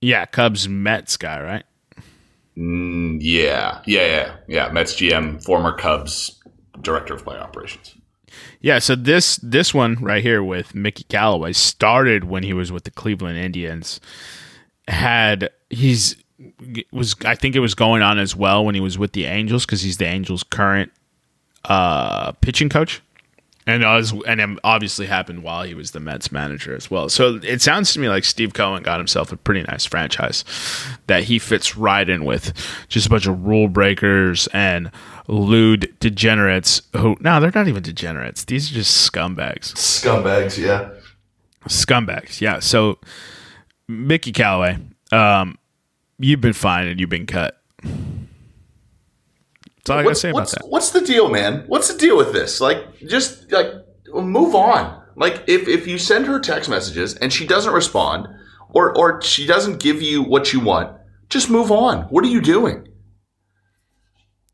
[0.00, 1.64] yeah, Cubs Mets guy, right?
[2.60, 4.68] Mm, yeah, yeah, yeah, yeah.
[4.70, 6.38] Mets GM, former Cubs
[6.82, 7.96] director of player operations.
[8.60, 12.84] Yeah, so this this one right here with Mickey Callaway started when he was with
[12.84, 13.98] the Cleveland Indians.
[14.88, 16.16] Had he's
[16.92, 19.64] was I think it was going on as well when he was with the Angels
[19.64, 20.92] because he's the Angels' current
[21.64, 23.00] uh, pitching coach,
[23.66, 27.08] and as and it obviously happened while he was the Mets manager as well.
[27.08, 30.44] So it sounds to me like Steve Cohen got himself a pretty nice franchise
[31.06, 32.52] that he fits right in with.
[32.88, 34.90] Just a bunch of rule breakers and
[35.28, 38.44] lewd degenerates who no, they're not even degenerates.
[38.44, 39.74] These are just scumbags.
[39.74, 40.90] Scumbags, yeah.
[41.68, 42.60] Scumbags, yeah.
[42.60, 42.98] So
[43.88, 44.78] Mickey Callaway,
[45.12, 45.58] um,
[46.18, 47.60] you've been fine and you've been cut.
[49.90, 50.68] All I gotta What's, say about what's, that.
[50.68, 51.64] what's the deal, man?
[51.66, 52.60] What's the deal with this?
[52.60, 53.72] Like, just like
[54.12, 55.02] move on.
[55.16, 58.26] Like, if if you send her text messages and she doesn't respond,
[58.70, 60.96] or or she doesn't give you what you want,
[61.28, 62.02] just move on.
[62.04, 62.86] What are you doing?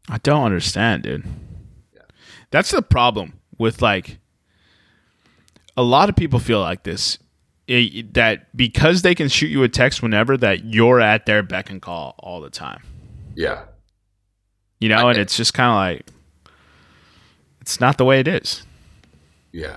[0.08, 1.24] I don't understand, dude.
[2.50, 4.18] That's the problem with like
[5.76, 7.18] a lot of people feel like this
[7.68, 11.70] eh, that because they can shoot you a text whenever that you're at their beck
[11.70, 12.82] and call all the time.
[13.34, 13.64] Yeah,
[14.80, 16.06] You know, and it's just kind of like
[17.60, 18.62] it's not the way it is.
[19.52, 19.76] yeah.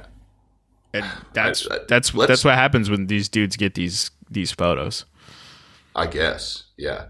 [0.93, 5.05] And that's I- I- that's that's what happens when these dudes get these these photos.
[5.95, 6.63] I guess.
[6.77, 7.05] Yeah.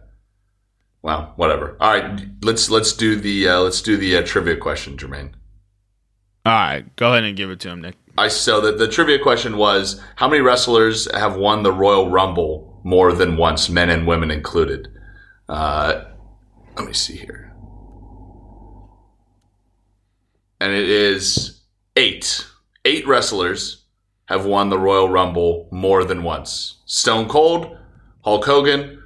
[1.02, 1.78] Well, whatever.
[1.80, 5.32] All right, let's let's do the uh, let's do the uh, trivia question, Jermaine.
[6.46, 7.96] All right, go ahead and give it to him, Nick.
[8.18, 12.82] I so the, the trivia question was how many wrestlers have won the Royal Rumble
[12.84, 14.90] more than once, men and women included?
[15.48, 16.04] Uh,
[16.78, 17.54] let me see here,
[20.60, 21.62] and it is
[21.96, 22.46] eight.
[22.86, 23.86] Eight wrestlers
[24.26, 27.78] have won the Royal Rumble more than once: Stone Cold,
[28.24, 29.02] Hulk Hogan,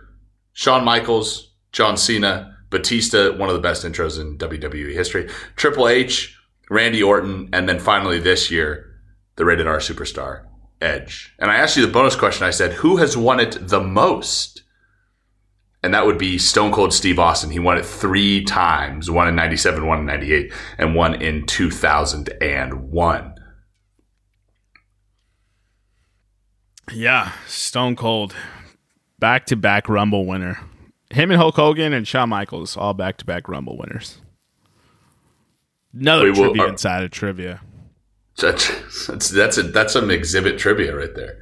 [0.54, 6.38] Shawn Michaels, John Cena, Batista, one of the best intros in WWE history, Triple H,
[6.70, 9.00] Randy Orton, and then finally this year,
[9.36, 10.46] the rated R superstar,
[10.82, 11.36] Edge.
[11.40, 12.48] And I asked you the bonus question.
[12.48, 14.63] I said, who has won it the most?
[15.84, 17.52] And that would be Stone Cold Steve Austin.
[17.52, 23.36] He won it three times one in 97, one in 98, and one in 2001.
[26.92, 28.34] Yeah, Stone Cold,
[29.20, 30.60] back to back Rumble winner.
[31.10, 34.22] Him and Hulk Hogan and Shawn Michaels, all back to back Rumble winners.
[35.94, 37.62] Another well, trivia are- inside of trivia.
[38.38, 41.38] That's, that's, a, that's some Xzibit trivia right there.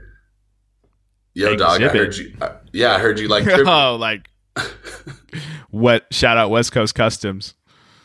[1.34, 2.36] Yo, dog, I heard you.
[2.42, 3.64] Uh, yeah, I heard you like trivia.
[3.68, 4.28] oh, like
[5.70, 6.06] what?
[6.12, 7.56] Shout out West Coast Customs.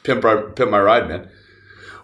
[0.05, 0.23] pimp,
[0.57, 1.29] pimp my ride, man.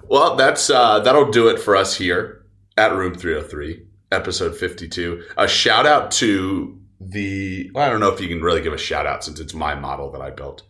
[0.09, 2.45] Well, that's uh, that'll do it for us here
[2.77, 5.23] at Room 303, episode 52.
[5.37, 7.71] A shout out to the.
[7.75, 9.75] Well, I don't know if you can really give a shout out since it's my
[9.75, 10.63] model that I built.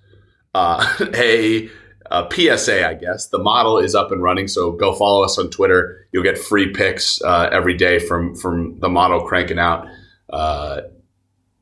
[0.54, 1.68] Uh, a,
[2.10, 3.28] a PSA, I guess.
[3.28, 6.06] The model is up and running, so go follow us on Twitter.
[6.12, 9.86] You'll get free pics uh, every day from from the model cranking out.
[10.30, 10.82] Uh,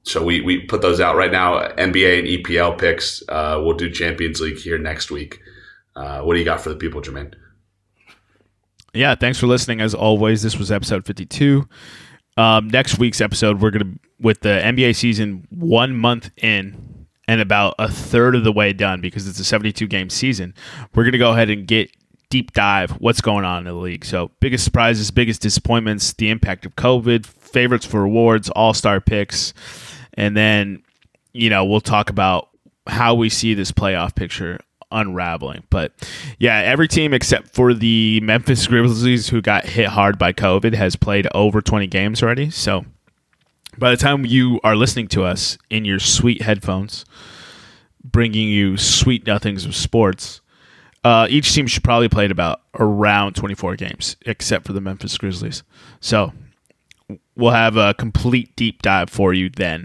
[0.02, 3.22] so we, we put those out right now NBA and EPL picks.
[3.28, 5.40] Uh, we'll do Champions League here next week.
[5.94, 7.34] Uh, what do you got for the people, Jermaine?
[8.94, 9.80] Yeah, thanks for listening.
[9.80, 11.68] As always, this was episode 52.
[12.36, 17.40] Um, next week's episode, we're going to, with the NBA season one month in and
[17.40, 20.54] about a third of the way done because it's a 72 game season,
[20.94, 21.90] we're going to go ahead and get
[22.30, 24.04] deep dive what's going on in the league.
[24.04, 29.52] So, biggest surprises, biggest disappointments, the impact of COVID, favorites for awards, all star picks.
[30.20, 30.82] And then,
[31.32, 32.50] you know, we'll talk about
[32.86, 34.60] how we see this playoff picture
[34.92, 35.62] unraveling.
[35.70, 35.92] But
[36.38, 40.94] yeah, every team except for the Memphis Grizzlies, who got hit hard by COVID, has
[40.94, 42.50] played over 20 games already.
[42.50, 42.84] So
[43.78, 47.06] by the time you are listening to us in your sweet headphones,
[48.04, 50.42] bringing you sweet nothings of sports,
[51.02, 55.62] uh, each team should probably played about around 24 games, except for the Memphis Grizzlies.
[55.98, 56.34] So
[57.36, 59.84] we'll have a complete deep dive for you then.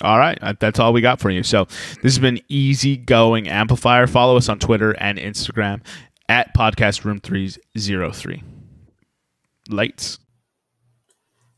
[0.00, 1.42] All right, uh, that's all we got for you.
[1.42, 1.64] So
[2.02, 4.06] this has been easy going amplifier.
[4.06, 5.80] Follow us on Twitter and Instagram
[6.28, 8.44] at podcast room three zero three.
[9.68, 10.18] Lights.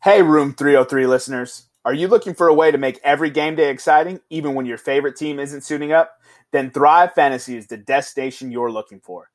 [0.03, 1.67] Hey, Room 303 listeners.
[1.85, 4.79] Are you looking for a way to make every game day exciting, even when your
[4.79, 6.13] favorite team isn't suiting up?
[6.53, 9.31] Then Thrive Fantasy is the destination you're looking for.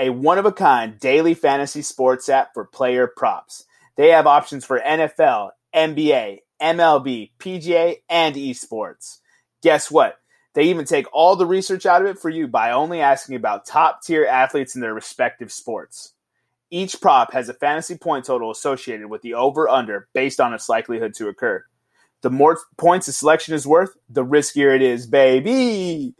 [0.00, 3.66] A one of a kind daily fantasy sports app for player props.
[3.96, 9.18] They have options for NFL, NBA, MLB, PGA, and esports.
[9.62, 10.16] Guess what?
[10.54, 13.66] They even take all the research out of it for you by only asking about
[13.66, 16.14] top tier athletes in their respective sports.
[16.70, 20.70] Each prop has a fantasy point total associated with the over under based on its
[20.70, 21.62] likelihood to occur.
[22.22, 26.14] The more points a selection is worth, the riskier it is, baby.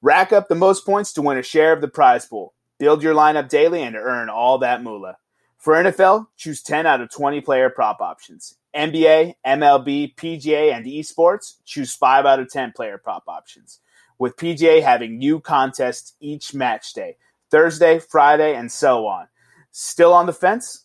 [0.00, 2.54] Rack up the most points to win a share of the prize pool.
[2.78, 5.16] Build your lineup daily and earn all that moolah.
[5.58, 8.56] For NFL, choose 10 out of 20 player prop options.
[8.74, 13.80] NBA, MLB, PGA, and esports, choose 5 out of 10 player prop options.
[14.18, 17.16] With PGA having new contests each match day,
[17.50, 19.28] Thursday, Friday, and so on.
[19.72, 20.84] Still on the fence?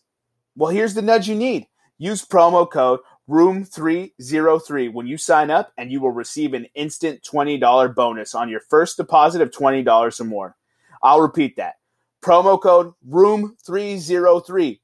[0.56, 1.66] Well, here's the nudge you need.
[1.98, 7.94] Use promo code ROOM303 when you sign up, and you will receive an instant $20
[7.94, 10.56] bonus on your first deposit of $20 or more.
[11.02, 11.76] I'll repeat that.
[12.22, 14.80] Promo code ROOM303,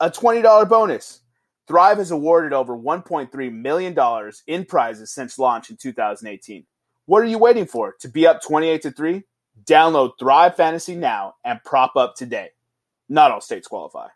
[0.00, 1.20] a $20 bonus.
[1.68, 6.66] Thrive has awarded over $1.3 million in prizes since launch in 2018.
[7.06, 7.94] What are you waiting for?
[8.00, 9.22] To be up 28 to 3?
[9.64, 12.48] Download Thrive Fantasy now and prop up today.
[13.08, 14.08] Not all states qualify.